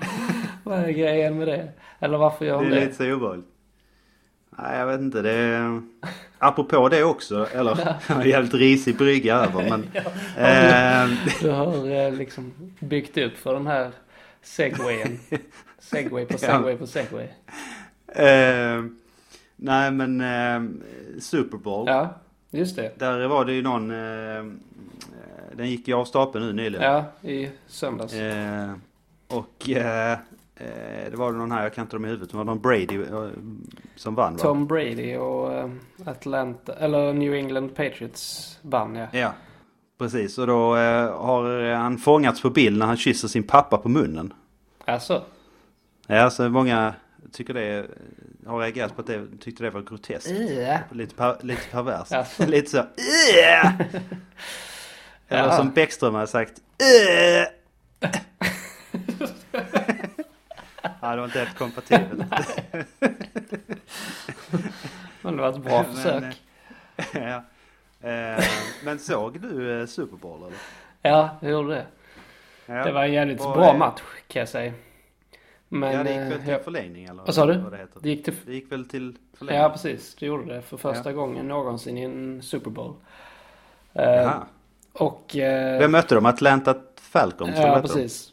[0.65, 1.69] Vad är grejen med det?
[2.01, 2.81] Eller varför gör Det hon är det?
[2.85, 3.47] lite så obehagligt.
[4.51, 5.83] Nej jag vet inte det är...
[6.39, 9.83] Apropå det också, eller jävligt risig brygga över men...
[10.37, 13.91] eh, Du har eh, liksom byggt upp för den här
[14.43, 15.19] segwayen.
[15.79, 17.27] Segway på segway på segway.
[18.09, 18.85] Eh,
[19.61, 20.71] nej men eh,
[21.21, 21.85] Super Bowl.
[21.89, 22.15] Ja,
[22.51, 22.99] just det.
[22.99, 23.91] Där var det ju någon.
[23.91, 24.45] Eh,
[25.53, 26.93] den gick ju av stapeln nu nyligen.
[26.93, 28.15] Ja, i söndags.
[28.15, 28.71] Eh,
[29.29, 30.13] och eh,
[30.57, 32.31] eh, det var någon här, jag kan inte dem i huvudet.
[32.31, 33.29] Det var någon Brady eh,
[33.97, 34.39] som vann va?
[34.39, 35.71] Tom Brady och eh,
[36.05, 39.07] Atlanta, eller New England Patriots vann ja.
[39.13, 39.33] Ja,
[39.99, 40.39] precis.
[40.39, 44.33] Och då har han fångats på bild när han kysser sin pappa på munnen.
[44.85, 45.23] Alltså,
[46.11, 46.95] Ja, så många
[47.33, 47.87] tycker det
[48.49, 50.31] har reagerat på att det tyckte det var groteskt.
[50.51, 50.79] ja.
[50.93, 52.13] Lite, per, lite perverst.
[52.13, 52.47] Alltså.
[52.47, 52.79] lite så.
[52.79, 52.85] "Äh!"
[55.29, 55.57] Eller Ja.
[55.57, 56.53] som Bäckström har sagt.
[56.79, 57.47] "Äh!"
[61.01, 62.23] ja, det var inte helt kompatibelt.
[65.23, 66.43] Men det var ett bra Men, försök.
[66.97, 67.45] eh, ja.
[68.09, 68.45] Eh,
[68.85, 70.59] Men såg du eh, Super Bowl eller?
[71.03, 71.87] Ja, jag gjorde det.
[72.67, 72.85] Ja.
[72.85, 74.73] Det var en jävligt Vad bra match kan jag säga.
[75.69, 75.93] Men...
[75.93, 77.23] ja, det gick eh, väl till jag- förlängning eller?
[77.25, 77.59] Vad sa du?
[77.59, 78.01] Vad det, heter.
[78.03, 78.35] det gick till...
[78.47, 79.63] det gick väl till förlängning?
[79.63, 80.15] Ja, precis.
[80.21, 82.93] Det gjorde det för första gången någonsin i en Super Bowl.
[83.93, 84.47] Eh, Jaha.
[84.93, 85.37] och...
[85.37, 86.27] eh, Vem mötte de?
[86.27, 87.51] Atlanta Falcons?
[87.57, 87.83] Ja, hette de?
[87.83, 88.33] precis.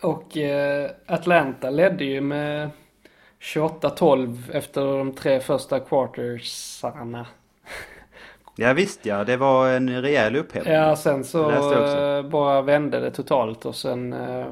[0.00, 2.70] Och eh, Atlanta ledde ju med
[3.40, 7.26] 28-12 efter de tre första quartersarna.
[8.58, 10.74] Ja visst ja, det var en rejäl upphämtning.
[10.74, 14.46] Ja, sen så eh, bara vände det totalt och sen eh,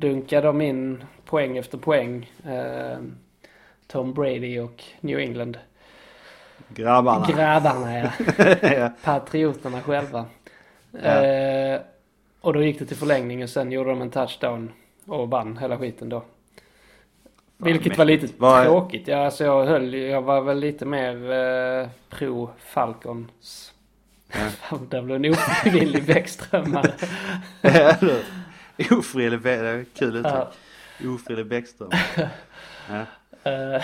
[0.00, 2.30] dunkade de in poäng efter poäng.
[2.44, 2.98] Eh,
[3.86, 5.58] Tom Brady och New England.
[6.68, 7.26] Grabbarna.
[7.26, 8.10] Grabbarna ja.
[8.68, 8.90] ja.
[9.04, 10.24] Patrioterna själva.
[10.90, 11.24] Ja.
[11.24, 11.80] Eh,
[12.40, 14.72] och då gick det till förlängning och sen gjorde de en touchdown
[15.06, 16.22] och vann hela skiten då.
[17.56, 18.28] Vilket var lite.
[18.38, 19.08] Vad- tråkigt.
[19.08, 23.72] Ja, alltså jag höll jag var väl lite mer eh, pro Falcons.
[24.32, 24.78] Ja.
[24.90, 26.92] det blev en ofrivillig Bäckströmare.
[28.76, 30.34] Det är Kul uttryck.
[30.34, 30.50] Ja.
[31.14, 31.90] Ofrivillig Bäckström.
[32.90, 33.04] Ja.
[33.50, 33.82] Eh,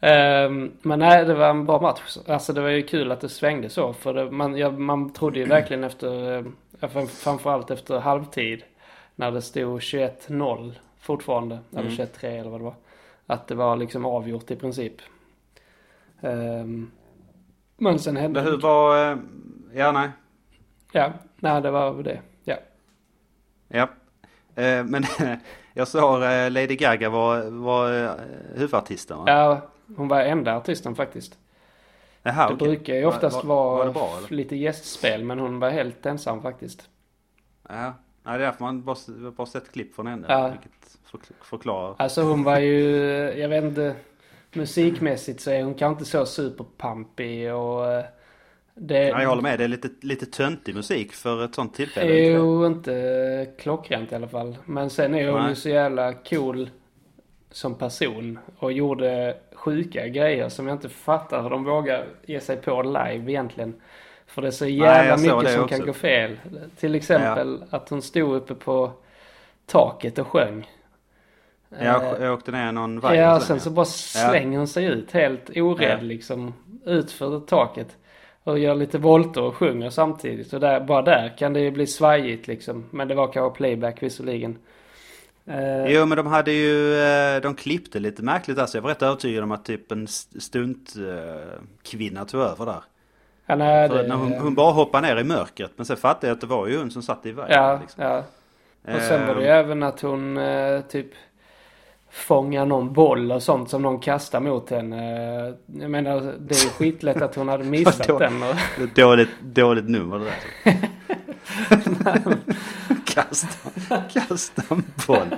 [0.00, 2.16] ehm, men nej, det var en bra match.
[2.26, 3.92] Alltså det var ju kul att det svängde så.
[3.92, 6.38] För det, man, ja, man trodde ju verkligen efter,
[6.80, 8.62] eh, fram- framförallt efter halvtid.
[9.16, 11.58] När det stod 21-0 fortfarande.
[11.72, 11.96] Eller Mm.
[11.96, 12.74] 23 eller vad det var.
[13.26, 14.94] Att det var liksom avgjort i princip.
[16.20, 16.90] Ehm,
[17.76, 19.10] men sen hände Men hur var...
[19.12, 19.18] eh,
[19.74, 20.08] Ja nej.
[20.92, 22.20] Ja, nej det var det.
[23.68, 23.88] Ja.
[24.54, 24.62] Ja.
[24.62, 25.04] Eh, Men
[25.74, 28.10] jag såg eh, Lady Gaga var, var eh,
[28.54, 29.24] huvudartisten va?
[29.26, 29.60] ja,
[29.96, 31.38] hon var enda artisten faktiskt.
[32.22, 32.68] Jaha, det okej.
[32.68, 34.28] brukar ju Var- oftast var, Var vara eller?
[34.36, 36.88] lite gästspel men hon var helt ensam faktiskt.
[37.68, 37.94] Ja.
[38.22, 38.96] Nej, det är därför man bara,
[39.36, 40.26] bara sett klipp från henne.
[40.28, 40.48] Ja.
[40.48, 41.94] Vilket för- förklarar.
[41.98, 42.86] Alltså hon var ju,
[43.36, 43.94] jag vet inte,
[44.52, 48.02] musikmässigt så är hon kanske inte så superpampig och
[48.80, 49.58] Det, Ja, jag håller med.
[49.58, 52.12] Det är lite, lite töntig musik för ett sånt tillfälle.
[52.12, 54.56] är inte klockrent i alla fall.
[54.64, 55.48] Men sen är hon Nej.
[55.48, 56.70] ju så jävla cool
[57.50, 58.38] som person.
[58.58, 63.30] Och gjorde sjuka grejer som jag inte fattar hur de vågar ge sig på live
[63.32, 63.74] egentligen.
[64.26, 65.76] För det är så jävla såg mycket som också.
[65.76, 66.36] kan gå fel.
[66.76, 68.92] Till exempel att hon stod uppe på
[69.66, 70.70] taket och sjöng.
[71.68, 73.18] Jag, Eh, jag åkte ner någon vagn.
[73.18, 76.02] Ja, och sen så bara slänger hon sig ut helt orädd Ja.
[76.02, 76.54] liksom.
[76.86, 77.96] Ut för taket.
[78.48, 80.52] Och gör lite volter och sjunger samtidigt.
[80.52, 82.84] Och där, bara där kan det ju bli svajigt liksom.
[82.90, 84.58] Men det var kanske playback visserligen.
[85.46, 88.76] Eh, Jo men de hade ju, eh, de klippte lite märkligt alltså.
[88.78, 90.94] Jag var rätt övertygad om att typ en st- stunt
[91.82, 92.82] kvinna tog över där.
[93.46, 95.70] ja, nej, det, när hon, hon bara hoppade ner i mörkret.
[95.76, 97.56] Men sen fattade jag att det var ju hon som satt i vägen.
[97.62, 98.04] Ja, liksom.
[98.04, 98.22] ja.
[98.94, 100.38] Och sen var det ju Eh, även att hon
[100.88, 101.06] typ
[102.10, 105.16] fångar någon boll och sånt som någon kastar mot henne.
[105.48, 108.18] Eh, Jag menar, det är ju skitlätt att hon hade missat Vadå?
[108.18, 108.42] den.
[108.42, 110.74] Och, dåligt, dåligt nummer det där.
[113.04, 115.34] kasta, kasta en boll.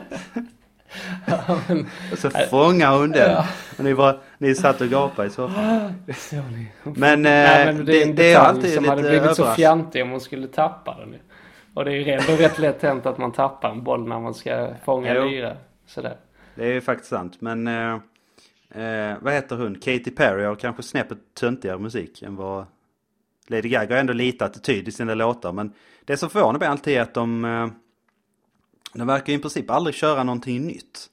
[2.13, 3.45] Och så fångar hon den.
[3.79, 5.93] Och ni, bara, ni satt och gapade i soffan.
[6.83, 9.45] Men, eh, Nej, men det är en det är alltid som lite hade blivit så
[9.47, 11.15] fjantig om hon skulle tappa den.
[11.75, 14.35] Och det är ju ändå rätt lätt hänt att man tappar en boll när man
[14.35, 15.25] ska fånga Jo.
[15.25, 15.57] lyra.
[15.87, 16.17] Sådär.
[16.61, 17.41] Det är ju faktiskt sant.
[17.41, 17.93] Men eh,
[18.85, 19.75] eh, vad heter hon?
[19.75, 22.67] Katy Perry har kanske snäppet töntigare musik än vad
[23.47, 25.53] Lady Gaga har ändå lite attityd i sina låtar.
[25.53, 25.73] Men
[26.05, 27.69] det som förvånar mig alltid är att de, eh,
[28.95, 31.07] de verkar ju i princip aldrig köra någonting nytt.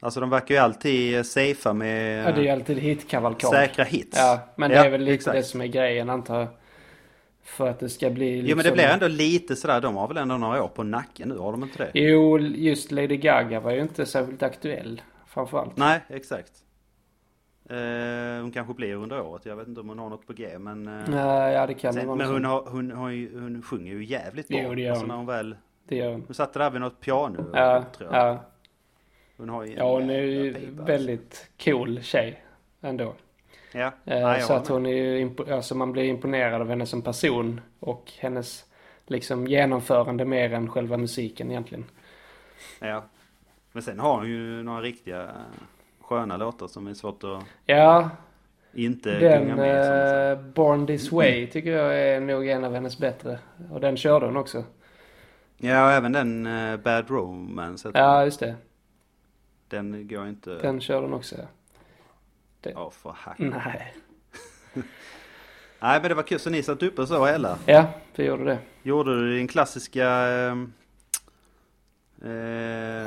[0.00, 3.50] Alltså de verkar ju alltid safea med Ja, det är ju alltid hitkavalkad.
[3.50, 4.18] säkra hits.
[4.18, 5.36] Ja, men det Ja, är väl lite exakt.
[5.36, 6.48] det som är grejen antar jag.
[7.44, 8.48] För att det ska bli liksom...
[8.50, 11.28] Jo men det blir ändå lite sådär, de har väl ändå några år på nacken
[11.28, 12.00] nu, har de inte det?
[12.00, 15.02] Jo, just Lady Gaga var ju inte särskilt aktuell.
[15.26, 15.76] Framförallt.
[15.76, 16.52] Nej, exakt.
[17.70, 20.58] Eh, hon kanske blir under året, jag vet inte om hon har något på G
[20.58, 20.88] men...
[20.88, 21.14] Eh,
[21.52, 22.16] Ja, det kan det Sen, vara.
[22.18, 22.62] men hon, har,
[22.96, 24.58] hon, ju, hon sjunger ju jävligt bra.
[24.62, 25.08] Jo, det gör alltså hon.
[25.08, 25.56] när hon väl...
[25.88, 26.22] Det gör hon.
[26.26, 28.26] Hon satt där vid något piano Ja, tror jag.
[28.26, 28.44] ja.
[29.36, 30.82] Hon har ju ja, hon är ju alltså.
[30.82, 32.44] väldigt cool tjej.
[32.80, 33.14] Ändå.
[33.74, 37.02] Ja, Eh, Nej, så att hon är ju alltså man blir imponerad av henne som
[37.02, 37.60] person.
[37.80, 38.64] Och hennes
[39.06, 41.84] liksom genomförande mer än själva musiken egentligen.
[42.80, 43.04] Ja.
[43.72, 45.30] Men sen har hon ju några riktiga
[46.00, 48.10] sköna låtar som är svårt att Ja,
[48.74, 50.32] inte den med.
[50.32, 53.38] eh, Born This Way tycker jag är nog en av hennes bättre.
[53.70, 54.64] Och den körde hon också.
[55.56, 57.90] Ja, och även den eh, Bad Romance.
[57.94, 58.54] Ja, just det.
[59.68, 60.50] Den går inte...
[60.58, 61.36] Den körde hon också.
[61.38, 61.44] ja.
[62.70, 63.38] Ja, för hack.
[63.38, 63.94] Nej.
[65.80, 66.38] Nej, men det var kul.
[66.38, 67.56] Så ni satt uppe så eller?
[67.66, 67.86] Ja,
[68.16, 68.58] vi gjorde det.
[68.82, 70.08] Gjorde du din klassiska...
[70.08, 70.72] ehm,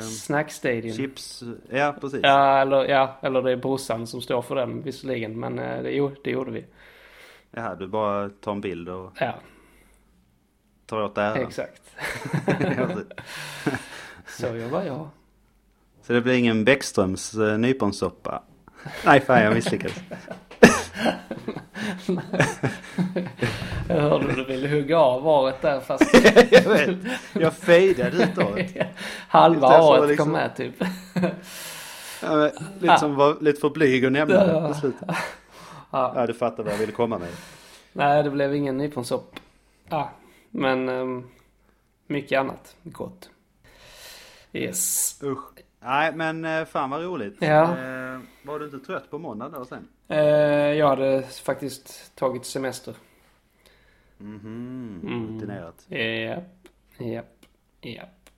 [0.02, 0.92] Snackstadion.
[0.96, 1.42] chips?
[1.70, 2.20] Ja, precis.
[2.22, 5.40] Ja eller, ja, eller det är brorsan som står för den visserligen.
[5.40, 6.64] Men eh, det, jo, det gjorde vi.
[7.50, 9.34] Jaha, du bara tar en bild och Ja,
[10.86, 11.36] tar åt äran.
[11.46, 11.82] exakt.
[14.26, 15.08] Så jobbar jag.
[16.02, 18.42] Så det blir ingen Bäckströms uh, nyponsoppa?
[19.04, 19.96] Nej, fan jag misslyckades.
[23.88, 26.04] Jag hörde du ville hugga av varet där fast
[26.50, 26.96] jag vet.
[27.32, 28.86] Jag fejdade ut året.
[29.28, 30.74] halva året liksom- kom med typ.
[32.22, 34.68] Ja, men lite som var lite för blyg att nämna Ja.
[34.68, 35.08] på slutet.
[35.92, 36.12] Ja.
[36.16, 37.28] Ja, du fattar vad jag ville komma med.
[37.92, 39.40] Nej, det blev ingen nyponsopp.
[39.88, 40.10] Ja,
[40.50, 41.26] men um,
[42.06, 43.30] mycket annat gott.
[44.52, 45.18] Yes.
[45.22, 45.44] Usch.
[45.86, 47.36] Nej, men eh, fan vad roligt.
[47.40, 47.62] Ja.
[47.62, 49.88] Eh, var du inte trött på måndag då sen?
[50.08, 50.18] Eh,
[50.72, 52.94] jag hade faktiskt tagit semester.
[54.18, 55.34] Mhm, Mm.
[55.36, 55.86] rutinerat.
[55.88, 56.44] Japp,
[56.98, 57.26] japp,
[57.80, 58.30] japp.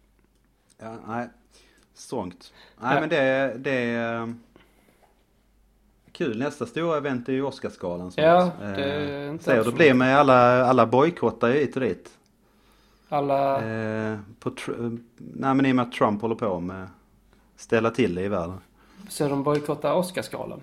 [0.78, 1.28] Ja, nej.
[1.94, 2.53] Strångt.
[2.80, 3.01] Nej, Ja.
[3.01, 4.34] men det, det är...
[6.12, 8.12] Kul, nästa stora event är ju Oscarsgalan.
[8.16, 12.18] Ja, det är inte det för blir med alla, alla bojkottar hit och dit.
[13.09, 13.62] Alla...
[13.68, 14.53] Eh, på
[15.16, 16.88] nej men i och med att Trump håller på med
[17.59, 18.59] ställa till det i världen.
[19.09, 20.61] Så de bojkottar Oscarsgalan?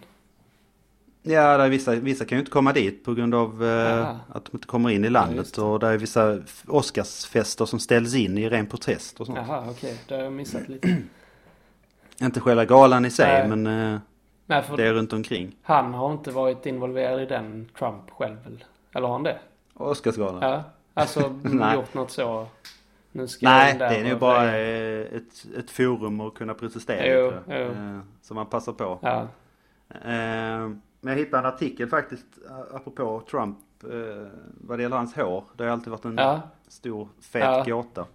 [1.28, 4.46] Ja, där är vissa, vissa kan ju inte komma dit på grund av eh, att
[4.46, 5.54] de inte kommer in i Ja, landet.
[5.54, 5.62] det.
[5.62, 9.38] och där är vissa Oscarsfester som ställs in i ren protest och sånt.
[9.48, 9.98] Jaha, okej.
[10.08, 10.98] Det har jag missat lite.
[12.22, 13.58] Inte själva galan i sig, Nej.
[13.58, 14.00] men eh,
[14.46, 15.56] Nej, det är runt omkring.
[15.62, 18.38] han har inte varit involverad i den Trump själv?
[18.94, 19.40] Eller har han det?
[19.74, 20.42] Oscarsgalan?
[20.42, 20.64] Ja.
[20.94, 21.20] Alltså
[21.76, 22.48] gjort något så.
[23.42, 27.54] Nej, det är ju och bara eh, ett, ett forum att kunna protestera Jo, jo.
[27.54, 29.00] Eh, Som man passar på.
[29.02, 29.28] Ja.
[29.90, 30.70] Eh,
[31.02, 32.26] Men jag hittade en artikel faktiskt
[32.74, 33.58] apropå Trump
[34.62, 35.44] vad det gäller hans hår.
[35.58, 36.42] Det har alltid varit en Ja.
[36.68, 37.64] stor fet Ja.
[37.68, 38.06] gåta.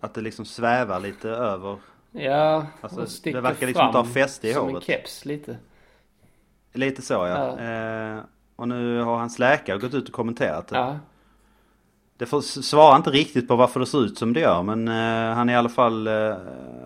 [0.00, 1.76] Att det liksom svävar lite över.
[2.12, 4.74] Ja, Alltså, och sticker det verkar liksom inte ha fäste i som håret.
[4.76, 5.56] en keps lite.
[6.72, 7.62] Lite så ja.
[7.64, 8.20] Ja.
[8.56, 10.98] Och nu har hans läkare gått ut och kommenterat det.
[12.20, 15.48] Det svarar inte riktigt på varför det ser ut som det gör men eh, han
[15.48, 16.12] är i alla fall, eh,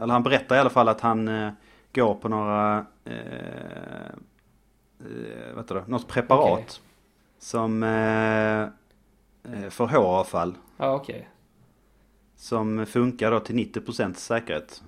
[0.00, 1.50] eller han berättar i alla fall att han eh,
[1.92, 3.14] går på några, eh,
[5.00, 6.66] eh, vad heter det, något preparat Okej.
[7.38, 10.54] som eh, eh, för håravfall.
[10.76, 11.28] Ja, okej.
[12.36, 14.82] Som funkar då till 90% säkerhet.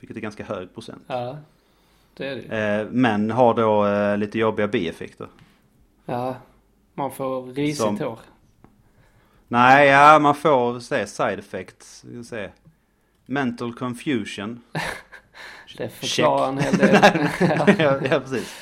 [0.00, 1.02] Vilket är ganska hög procent.
[1.06, 1.36] Ja,
[2.14, 2.80] det är det.
[2.80, 5.28] Eh, men har då eh, lite jobbiga bieffekter.
[6.04, 6.36] Ja,
[6.94, 8.18] man får risigt Som- hår.
[9.48, 11.98] Nej, ja man får se side effects.
[11.98, 12.50] Ska vi se.
[13.26, 14.60] Mental confusion.
[15.76, 16.94] Det förklarar en hel del.
[17.78, 18.56] ja, ja, precis.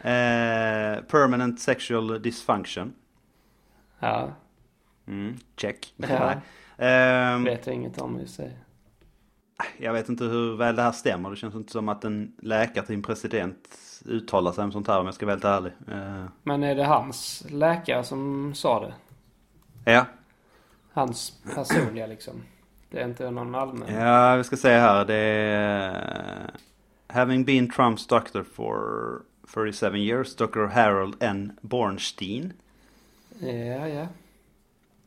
[0.00, 2.92] eh, permanent sexual dysfunction.
[3.98, 4.32] ja,
[5.06, 5.94] Mm, check.
[5.96, 6.06] Ja.
[6.08, 6.36] Nej.
[6.90, 8.58] Ehm, vet jag inget om i sig.
[9.78, 11.30] jag vet inte hur väl det här stämmer.
[11.30, 15.00] Det känns inte som att en läkare till en president uttalar sig om sånt här
[15.00, 15.72] om jag ska vara helt ärlig.
[15.88, 18.94] Eh, Men är det hans läkare som sa det?
[19.84, 20.06] Ja.
[20.92, 22.42] Hans personliga liksom?
[22.90, 23.94] Det är inte någon allmän?
[23.94, 25.04] Ja, vi ska se här.
[25.04, 26.50] Det är...
[27.08, 29.22] Having been Trumps doctor for
[29.54, 30.66] 37 years, Dr.
[30.66, 31.58] Harold N.
[31.60, 32.52] Bornstein
[33.38, 34.06] Ja, ja.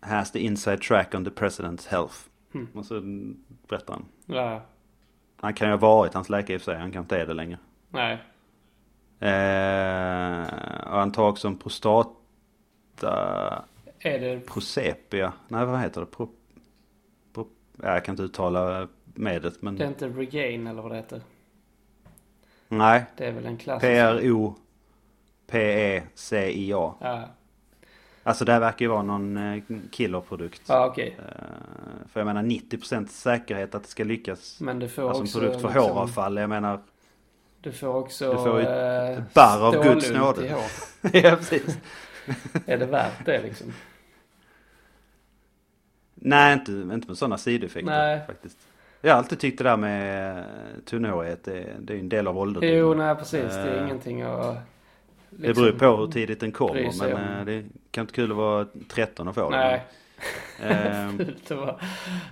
[0.01, 2.15] has the inside track on the president's health.
[2.53, 2.67] Hmm.
[2.73, 3.01] Och så
[3.67, 4.05] berättar han.
[4.25, 4.61] Ja,
[5.41, 7.25] Han kan ju ha varit hans läkare i och för sig, han kan inte är
[7.25, 7.57] det längre.
[7.89, 8.13] nej.
[9.19, 10.47] Eh,
[10.88, 12.13] och han tar också en prostata...
[13.99, 14.39] Är det...
[14.39, 15.33] Prosepia.
[15.47, 16.07] Nej, vad heter det?
[16.07, 16.29] Pro,
[17.33, 17.47] pro,
[17.81, 19.75] ja, jag kan inte uttala medlet, men...
[19.75, 21.21] Det är inte Regain eller vad det heter?
[22.67, 23.05] Nej.
[23.17, 23.81] Det är väl en klassisk...
[23.81, 24.55] P-R-O...
[25.47, 26.93] P-E-C-I-A.
[27.01, 27.27] Ja,
[28.23, 30.61] Alltså det här verkar ju vara någon eh, killerprodukt.
[30.67, 31.17] ja okej.
[31.19, 34.59] Eh, För jag menar 90% säkerhet att det ska lyckas.
[34.61, 35.39] Men du får Alltså en också...
[35.39, 36.37] produkt för liksom- håravfall.
[36.37, 36.79] Jag menar...
[37.61, 38.31] Du får också...
[38.31, 40.47] Du får ju eh, barr av Guds nåde.
[41.13, 41.77] ja, precis.
[42.65, 43.73] Är det värt det liksom?
[46.15, 48.21] Nej, inte, inte med sådana sidoeffekter Nej.
[48.28, 48.57] faktiskt.
[49.01, 50.43] Jag har alltid tyckt det där med eh,
[50.86, 52.63] tunnhårighet, det, det är en del av åldern.
[52.63, 53.53] Jo, nej precis.
[53.53, 54.55] Det är Eh, ingenting att...
[55.30, 57.21] Det beror ju på hur tidigt den kommer, men om.
[57.39, 59.57] eh, det kan inte kul att vara 13 och få det.
[59.57, 59.86] Nej.
[60.61, 61.17] Ehm,
[61.47, 61.82] Det var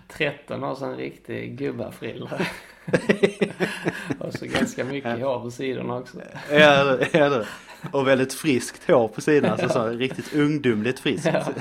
[0.08, 2.30] 13 år sedan en riktig gubbafrilla.
[4.20, 6.18] och så ganska mycket hår på sidorna också.
[6.52, 7.48] Ja, det är det.
[7.92, 9.52] Och väldigt friskt hår på sidan.
[9.52, 11.26] Alltså så riktigt ungdomligt friskt.
[11.34, 11.44] Ja.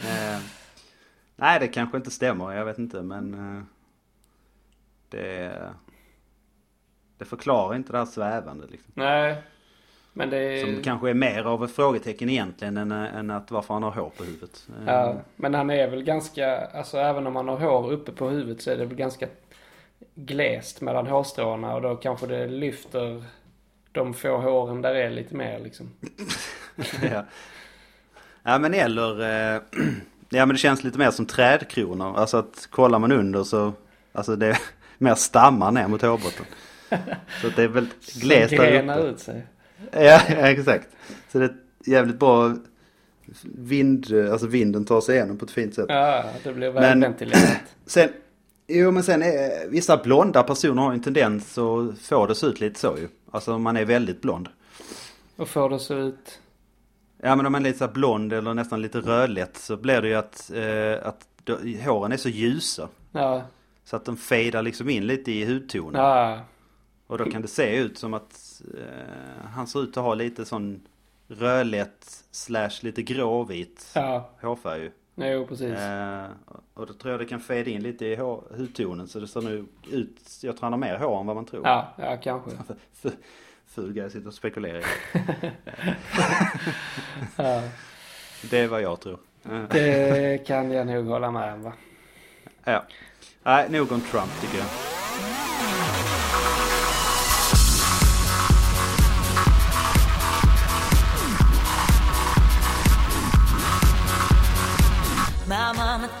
[0.00, 0.38] Eh,
[1.36, 2.52] nej, det kanske inte stämmer.
[2.52, 3.62] Jag vet inte, men eh,
[5.08, 5.52] det,
[7.18, 8.66] det förklarar inte det här svävande.
[8.70, 8.92] Liksom.
[8.96, 9.36] Nej.
[10.12, 10.60] Men det.
[10.60, 14.10] Som kanske är mer av ett frågetecken egentligen än, än att varför han har hår
[14.16, 14.68] på huvudet.
[14.78, 18.28] Eh, Ja, men han är väl ganska, alltså även om han har hår uppe på
[18.28, 19.26] huvudet så är det väl ganska
[20.14, 23.24] glest mellan hårstråna och då kanske det lyfter
[23.92, 25.90] de få håren där är lite mer liksom.
[27.12, 27.24] ja.
[28.42, 29.20] ja men eller
[29.54, 29.60] eh,
[30.34, 32.16] Ja men det känns lite mer som trädkronor.
[32.16, 33.72] Alltså att kollar man under så
[34.12, 34.58] Alltså det är
[34.98, 36.46] mer stammar ner mot hårbotten.
[37.40, 37.86] Så att det är väl
[38.20, 39.08] glest där grenar uppe.
[39.08, 39.46] ut sig.
[39.92, 40.88] Ja, exakt.
[41.32, 42.56] Så det är jävligt bra
[43.42, 45.86] vind, alltså vinden tar sig igenom på ett fint sätt.
[45.88, 47.62] Ja, det blir välventilerat.
[47.86, 48.08] Sen,
[48.68, 52.46] jo men sen är vissa blonda personer har ju en tendens att få det se
[52.46, 53.08] ut lite så ju.
[53.32, 54.48] Alltså man är väldigt blond.
[55.36, 56.40] Och får det se ut.
[57.22, 60.08] Ja men om man är lite så blond eller nästan lite rödlätt så blir det
[60.08, 62.88] ju att, eh, att då, håren är så ljusa.
[63.12, 63.42] Ja,
[63.84, 66.02] Så att de fejdar liksom in lite i hudtonen.
[66.02, 66.40] ja,
[67.06, 70.44] Och då kan det se ut som att eh, han ser ut att ha lite
[70.44, 70.80] sån
[71.28, 74.30] rödlätt slash lite gråvit ja.
[74.40, 74.90] hårfärg ju.
[75.14, 75.78] Jo, precis.
[75.78, 76.24] Eh,
[76.74, 79.40] och då tror jag det kan fejda in lite i hår, hudtonen så det ser
[79.40, 81.66] nu ut, jag tror han har mer hår än vad man tror.
[81.66, 82.50] Ja, ja kanske.
[83.66, 84.84] Ful grej, sitter och spekulerar.
[87.36, 87.62] Ja,
[88.50, 89.18] Det är vad jag tror.
[89.70, 91.72] Det kan jag nog hålla med om va.
[92.64, 92.84] Ja.
[93.42, 94.66] Nej, nog om Trump tycker jag.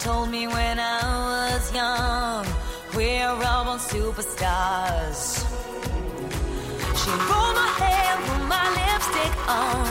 [0.02, 0.98] Told me when I
[1.54, 2.44] was young,
[2.96, 5.20] we're all born superstars.
[6.98, 9.86] She rolled my hair, put my lipstick on,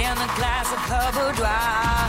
[0.00, 2.04] in a glass of her boudoir.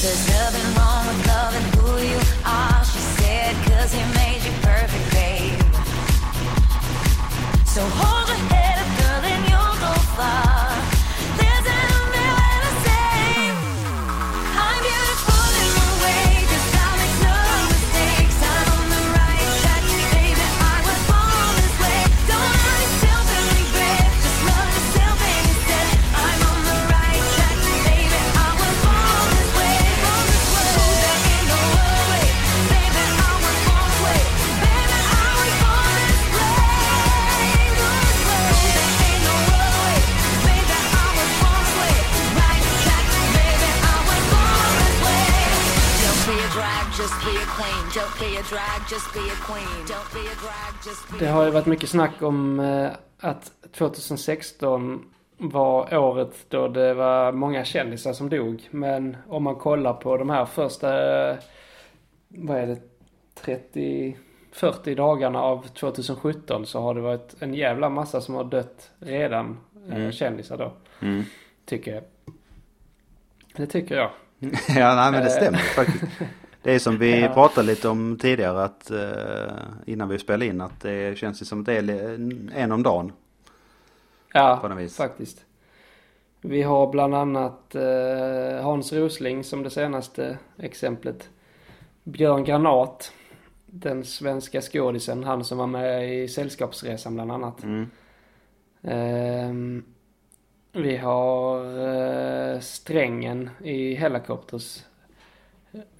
[0.00, 5.06] There's nothing wrong with loving who you are, she said, cause he made you perfect,
[5.10, 5.60] babe.
[7.74, 8.55] So hold your head
[51.46, 52.90] har ju varit mycket snack om eh,
[53.20, 55.04] att 2016
[55.38, 58.68] var året då det var många kändisar som dog.
[58.70, 60.88] Men om man kollar på de här första,
[61.30, 61.36] eh,
[62.28, 62.78] vad är det,
[63.34, 64.16] 30,
[64.52, 69.58] 40 dagarna av 2017 så har det varit en jävla massa som har dött redan.
[69.92, 70.72] eh, Kändisar då.
[71.00, 71.24] Mm.
[71.64, 72.02] Tycker jag.
[73.56, 74.10] Det tycker jag.
[74.68, 76.04] ja, nej men det stämmer faktiskt.
[76.66, 77.28] Det är som vi Ja.
[77.34, 79.56] pratade lite om tidigare att eh,
[79.86, 81.90] innan vi spelade in att det känns som att det är
[82.54, 83.12] en om dagen.
[84.32, 85.44] Ja, faktiskt.
[86.40, 91.28] Vi har bland annat eh, Hans Rosling som det senaste exemplet.
[92.04, 93.12] Björn Granat.
[93.66, 95.24] Den svenska skådisen.
[95.24, 97.62] Han som var med i Sällskapsresan bland annat.
[97.62, 97.90] Mm.
[98.82, 99.84] Ehm,
[100.72, 104.84] vi har eh, Strängen i Helicopters.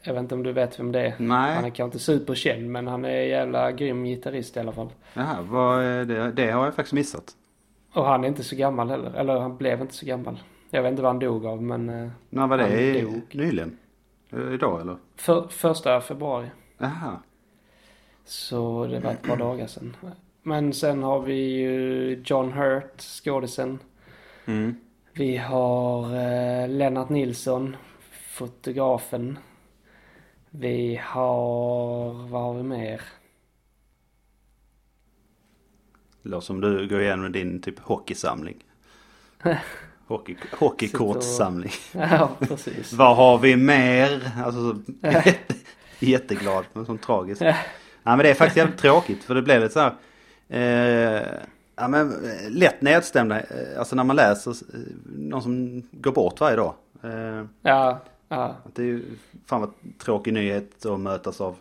[0.07, 1.15] Jag vet inte om du vet vem det är.
[1.19, 1.55] Nej.
[1.55, 4.89] Han är kanske inte superkänd men han är en jävla grym gitarrist i alla fall.
[5.15, 7.25] Jaha, vad är det, det har jag faktiskt missat.
[7.93, 9.11] Och han är inte så gammal heller.
[9.15, 10.39] Eller han blev inte så gammal.
[10.71, 11.89] Jag vet inte vad han dog av men...
[11.89, 12.81] eh, När var det?
[12.81, 13.21] I, dog.
[13.33, 13.79] nyligen?
[14.33, 14.97] Eh, Idag eller?
[15.17, 16.47] För, första februari.
[16.79, 17.19] Jaha.
[18.25, 19.97] Så det var ett par dagar sedan.
[20.43, 23.79] Men sen har vi ju John Hurt, skådisen.
[24.47, 24.75] Mm.
[25.13, 27.77] Vi har eh, Lennart Nilsson,
[28.31, 29.39] fotografen.
[30.59, 33.01] Vi har, vad har vi mer?
[36.23, 38.57] Det låter som du går igenom din typ hockeysamling.
[40.07, 41.71] Hockey, hockeykortssamling.
[41.93, 42.93] Ja, precis.
[42.93, 44.31] Vad har vi mer?
[44.45, 44.79] Alltså så,
[45.09, 45.55] jätte,
[45.99, 47.43] jätteglad men som tragiskt.
[47.43, 47.55] Ja
[48.03, 49.95] men det är faktiskt jävligt tråkigt för det blev lite så här.
[50.49, 51.23] Eh,
[51.77, 53.41] ja men eh, lätt nedstämda.
[53.41, 56.75] Eh, alltså när man läser eh, någon som går bort varje dag.
[57.03, 58.57] Eh, Ja, ja.
[58.75, 59.03] det är ju
[59.47, 61.57] fan vad tråkig nyhet att mötas av.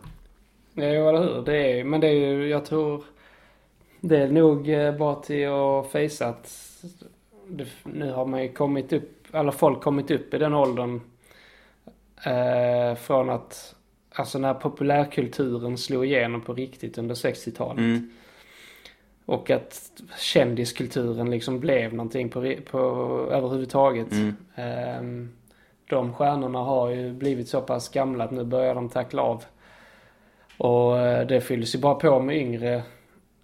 [0.74, 1.42] Ja, jo, eller hur.
[1.42, 3.04] Det är, men det är ju, jag tror,
[4.00, 6.66] det är nog eh, bara till att fejsa att
[7.48, 11.00] det, nu har man ju kommit upp, alla folk kommit upp i den åldern
[12.24, 13.74] eh, från att,
[14.12, 17.78] alltså när populärkulturen slog igenom på riktigt under 60-talet.
[17.78, 18.10] Mm.
[19.24, 22.78] Och att kändiskulturen liksom blev någonting på, på
[23.30, 24.12] överhuvudtaget.
[24.12, 24.36] Mm.
[24.54, 25.35] Ehm,
[25.88, 29.44] de stjärnorna har ju blivit så pass gamla att nu börjar de tackla av.
[30.58, 32.82] Och eh, det fylls ju bara på med yngre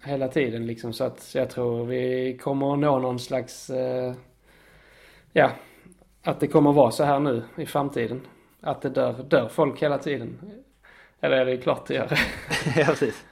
[0.03, 0.93] hela tiden liksom.
[0.93, 4.13] Så att jag tror vi kommer att nå någon slags, eh,
[5.33, 5.49] ja,
[6.23, 8.21] att det kommer att vara så här nu i framtiden.
[8.61, 10.39] Att det dör, dör folk hela tiden.
[11.21, 12.19] Eller är det klart det gör.
[12.75, 13.25] ja precis.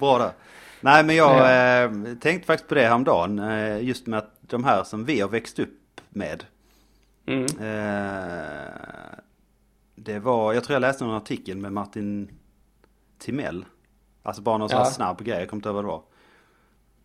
[0.00, 0.30] Bra där.
[0.80, 1.84] Nej men jag Ja.
[1.84, 1.90] eh,
[2.20, 3.38] tänkte faktiskt på det häromdagen.
[3.38, 6.44] Eh, just med att de här som vi har växt upp med.
[7.26, 7.44] Mm.
[7.44, 9.18] Eh,
[9.94, 12.30] det var, jag tror jag läste någon artikel med Martin
[13.18, 13.64] Timell.
[14.22, 14.90] Alltså bara någon sån här Ja.
[14.90, 16.02] snabb grej, jag kommer inte ihåg vad det var.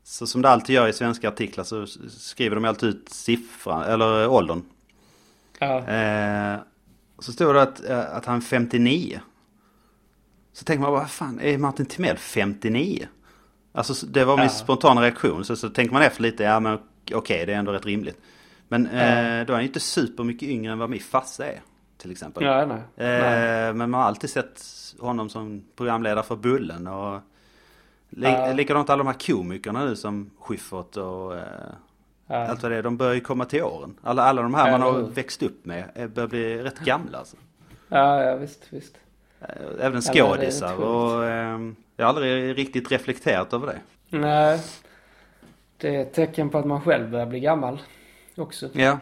[0.04, 4.28] Så som det alltid gör i svenska artiklar så skriver de alltid ut siffran, eller
[4.28, 4.64] åldern.
[5.60, 5.88] Ja.
[5.88, 6.60] Eh,
[7.20, 9.20] så stod det att, eh, att han är 59.
[10.54, 13.08] Så tänker man, vad fan, är Martin Timell 59?
[13.72, 14.50] Alltså så- det var min Ja.
[14.50, 15.46] spontana reaktion.
[15.46, 16.80] Så, så tänker man efter lite, ja men
[17.14, 18.18] okej det är ändå rätt rimligt.
[18.72, 21.62] Men eh, då är han ju inte super mycket yngre än vad min farsa är.
[21.98, 22.44] Till exempel.
[22.44, 22.78] Ja, nej.
[22.96, 23.68] nej.
[23.68, 24.64] Eh, men man har alltid sett
[25.00, 27.20] honom som programledare för Bullen och
[28.10, 28.54] li- Ja.
[28.54, 31.44] likadant alla de här komikerna nu som Schyffert och eh,
[32.28, 32.48] Ja.
[32.48, 32.84] allt vad det är.
[32.84, 33.96] De börjar ju komma till åren.
[34.04, 37.18] Alla, alla de här Ja, man har växt upp med eh, börjar bli rätt gamla
[37.18, 37.38] alltså.
[37.88, 38.96] Ja, ja visst, visst.
[39.42, 39.48] Eh,
[39.80, 41.60] Även skådisar och eh,
[41.96, 43.80] jag har aldrig riktigt reflekterat över det.
[44.18, 44.60] Nej.
[45.78, 47.80] Det är ett tecken på att man själv börjar bli gammal.
[48.40, 48.70] Också.
[48.74, 49.00] Ja.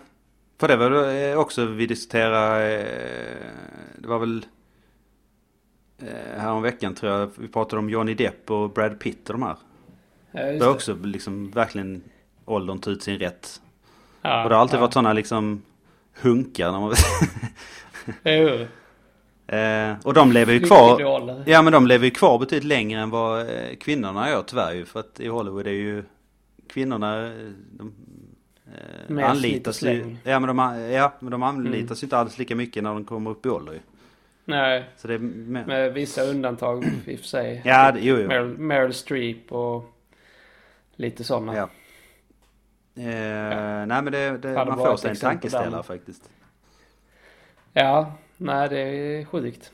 [0.59, 3.47] För det var eh, också vi diskuterade, eh,
[3.97, 4.45] det var väl
[6.01, 9.33] eh, här om veckan tror jag, vi pratade om Johnny Depp och Brad Pitt och
[9.39, 9.55] de här.
[10.31, 10.67] Ja, Det har det.
[10.69, 12.03] också liksom verkligen
[12.45, 13.61] åldern tagit sin rätt.
[14.21, 14.81] Ja, Och det har alltid ja.
[14.81, 15.61] varit sådana liksom
[16.21, 16.93] hunkar när man...
[18.23, 18.65] Jo.
[19.57, 21.01] eh, och de lever ju kvar.
[21.45, 23.47] Ja men de lever ju kvar betydligt längre än vad
[23.79, 24.85] kvinnorna gör tyvärr ju.
[24.85, 26.03] För att i Hollywood är ju
[26.69, 27.29] kvinnorna,
[27.71, 27.93] de
[29.07, 30.15] Mer anlitas ju.
[30.23, 31.95] Ja men de, ja, men de anlitas Mm.
[32.01, 33.79] ju inte alls lika mycket när de kommer upp i ålder ju.
[34.45, 35.65] Nej, Så det är mer...
[35.65, 37.61] med vissa undantag i och för sig.
[37.65, 38.27] Ja, det, jo jo.
[38.27, 39.85] Meryl, Meryl Streep och
[40.95, 41.55] lite sådana.
[41.55, 41.63] Ja.
[43.03, 46.29] Eh, Nej men det, det, man får sig en tankeställare faktiskt.
[47.73, 49.71] Ja, nej det är sjukt.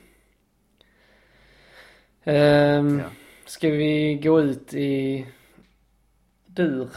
[2.24, 3.04] Ehm, Ja.
[3.44, 5.26] Ska vi gå ut i
[6.46, 6.88] dur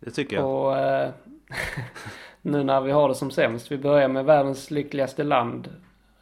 [0.00, 0.46] Det tycker jag.
[0.50, 1.10] och eh,
[2.42, 3.72] nu när vi har det som sämst.
[3.72, 5.68] Vi börjar med världens lyckligaste land.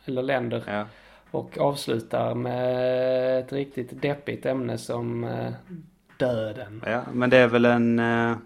[0.04, 0.64] Eller länder.
[0.66, 0.84] Ja.
[1.30, 5.52] Och avslutar med ett riktigt deppigt ämne som eh,
[6.18, 6.82] döden.
[6.86, 7.98] Ja, men det är väl en...
[7.98, 8.36] Eh,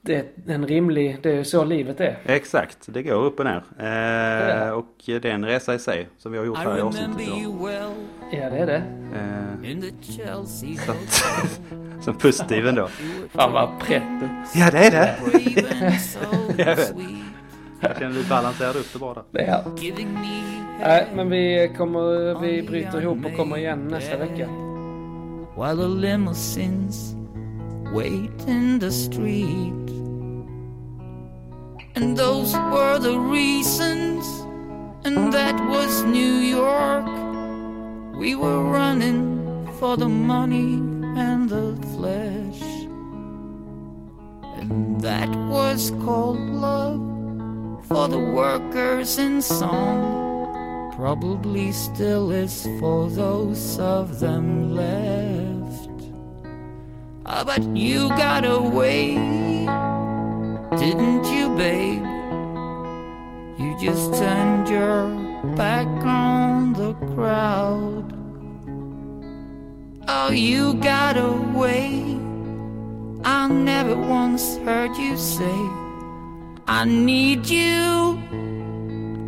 [0.00, 2.16] Det är en rimlig, det är så livet är.
[2.24, 3.62] exakt, det går upp och ner.
[3.78, 3.86] Eh,
[4.66, 4.72] Ja.
[4.74, 7.28] Och det är en resa i sig som vi har gjort I här i avsnittet.
[8.30, 8.36] Då.
[8.36, 8.82] Ja, det är det.
[9.14, 11.48] Eh, in the Chelsea Så att- hotel.
[12.02, 12.88] som positiv ändå.
[13.32, 14.28] Fan vad prätt du.
[14.60, 15.16] Ja, det är det.
[16.64, 16.94] Jag vet.
[17.80, 19.22] Jag känner du balanserade upp det bara.
[19.32, 19.64] Ja.
[20.80, 24.48] Nej, men vi kommer, vi bryter ihop och kommer igen nästa vecka.
[25.56, 27.14] while the limousines
[27.94, 29.90] wait in the street.
[31.96, 34.26] And those were the reasons,
[35.04, 37.06] and that was New York.
[38.16, 40.74] We were running for the money
[41.20, 42.62] and the flesh.
[44.58, 50.24] And that was called love for the workers in song
[50.96, 55.90] probably still is for those of them left.
[57.26, 59.14] Ah, but you got away,
[60.78, 62.04] didn't you, babe?
[63.58, 65.08] You just turned your
[65.56, 66.33] back on
[66.84, 68.06] the crowd.
[70.06, 71.88] Oh, you got away.
[73.24, 75.60] I never once heard you say,
[76.66, 78.18] I need you.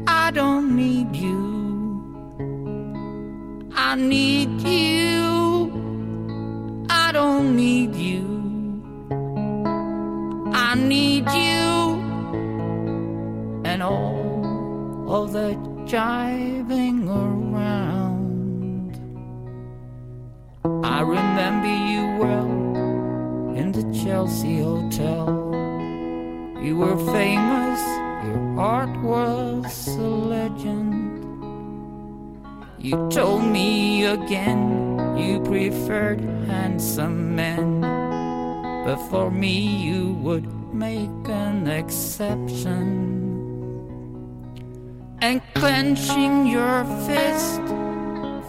[0.07, 1.45] I don't need you.
[3.89, 5.25] I need you.
[6.91, 8.27] I don't need you.
[10.67, 11.71] I need you.
[13.71, 17.46] And all of that jiving around.
[20.97, 25.29] I remember you well in the Chelsea Hotel.
[26.59, 27.83] You were famous,
[28.25, 31.21] your art was a legend.
[32.79, 37.83] You told me again you preferred handsome men,
[38.87, 42.87] but for me you would make an exception.
[45.21, 47.86] And clenching your fist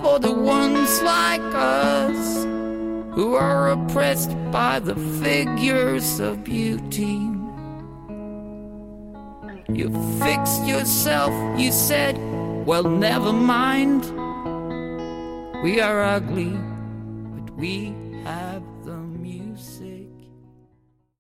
[0.02, 2.44] for the ones like us
[3.16, 7.20] who are oppressed by the figures of beauty.
[9.70, 9.90] You
[10.20, 12.18] fixed yourself, you said,
[12.66, 14.04] well, never mind.
[15.64, 16.56] We are ugly,
[17.34, 17.94] but we